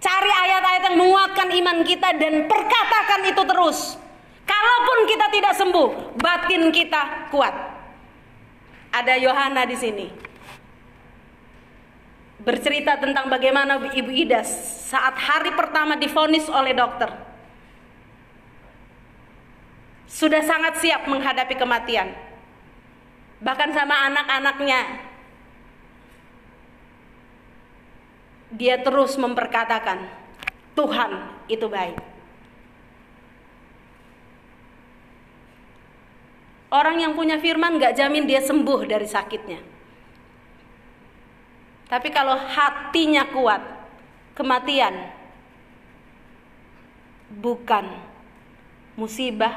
cari 0.00 0.32
ayat-ayat 0.32 0.82
yang 0.88 0.96
menguatkan 1.04 1.48
iman 1.52 1.78
kita 1.84 2.16
dan 2.16 2.48
perkatakan 2.48 3.28
itu 3.28 3.42
terus. 3.44 3.78
Kalaupun 4.48 4.98
kita 5.04 5.26
tidak 5.28 5.52
sembuh, 5.60 5.88
batin 6.16 6.72
kita 6.72 7.28
kuat. 7.28 7.52
Ada 8.88 9.20
Yohana 9.20 9.68
di 9.68 9.76
sini 9.76 10.31
bercerita 12.42 12.98
tentang 12.98 13.30
bagaimana 13.30 13.78
Ibu 13.78 14.10
Ida 14.10 14.42
saat 14.42 15.14
hari 15.14 15.54
pertama 15.54 15.94
difonis 15.94 16.50
oleh 16.50 16.74
dokter. 16.74 17.10
Sudah 20.10 20.44
sangat 20.44 20.82
siap 20.82 21.08
menghadapi 21.08 21.56
kematian. 21.56 22.12
Bahkan 23.40 23.70
sama 23.72 24.12
anak-anaknya. 24.12 24.80
Dia 28.52 28.76
terus 28.84 29.16
memperkatakan, 29.16 30.04
Tuhan 30.76 31.10
itu 31.48 31.64
baik. 31.64 31.96
Orang 36.68 37.00
yang 37.00 37.16
punya 37.16 37.40
firman 37.40 37.80
gak 37.80 37.96
jamin 37.96 38.28
dia 38.28 38.44
sembuh 38.44 38.84
dari 38.84 39.08
sakitnya. 39.08 39.71
Tapi 41.92 42.08
kalau 42.08 42.32
hatinya 42.32 43.28
kuat, 43.28 43.60
kematian 44.32 45.12
bukan 47.36 47.84
musibah, 48.96 49.52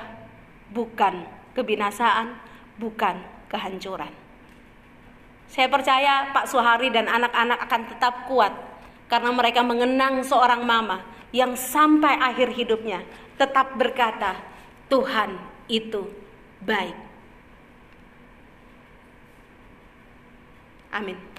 bukan 0.67 1.23
kebinasaan, 1.55 2.35
bukan 2.75 3.23
kehancuran. 3.47 4.11
Saya 5.47 5.71
percaya 5.71 6.35
Pak 6.35 6.51
Suhari 6.51 6.91
dan 6.91 7.07
anak-anak 7.07 7.71
akan 7.71 7.81
tetap 7.87 8.27
kuat 8.27 8.51
karena 9.07 9.31
mereka 9.31 9.63
mengenang 9.63 10.19
seorang 10.27 10.67
mama 10.67 11.07
yang 11.31 11.55
sampai 11.55 12.19
akhir 12.19 12.51
hidupnya 12.51 12.99
tetap 13.39 13.79
berkata, 13.79 14.35
"Tuhan 14.91 15.39
itu 15.71 16.03
baik. 16.59 16.97
Amin. 20.91 21.34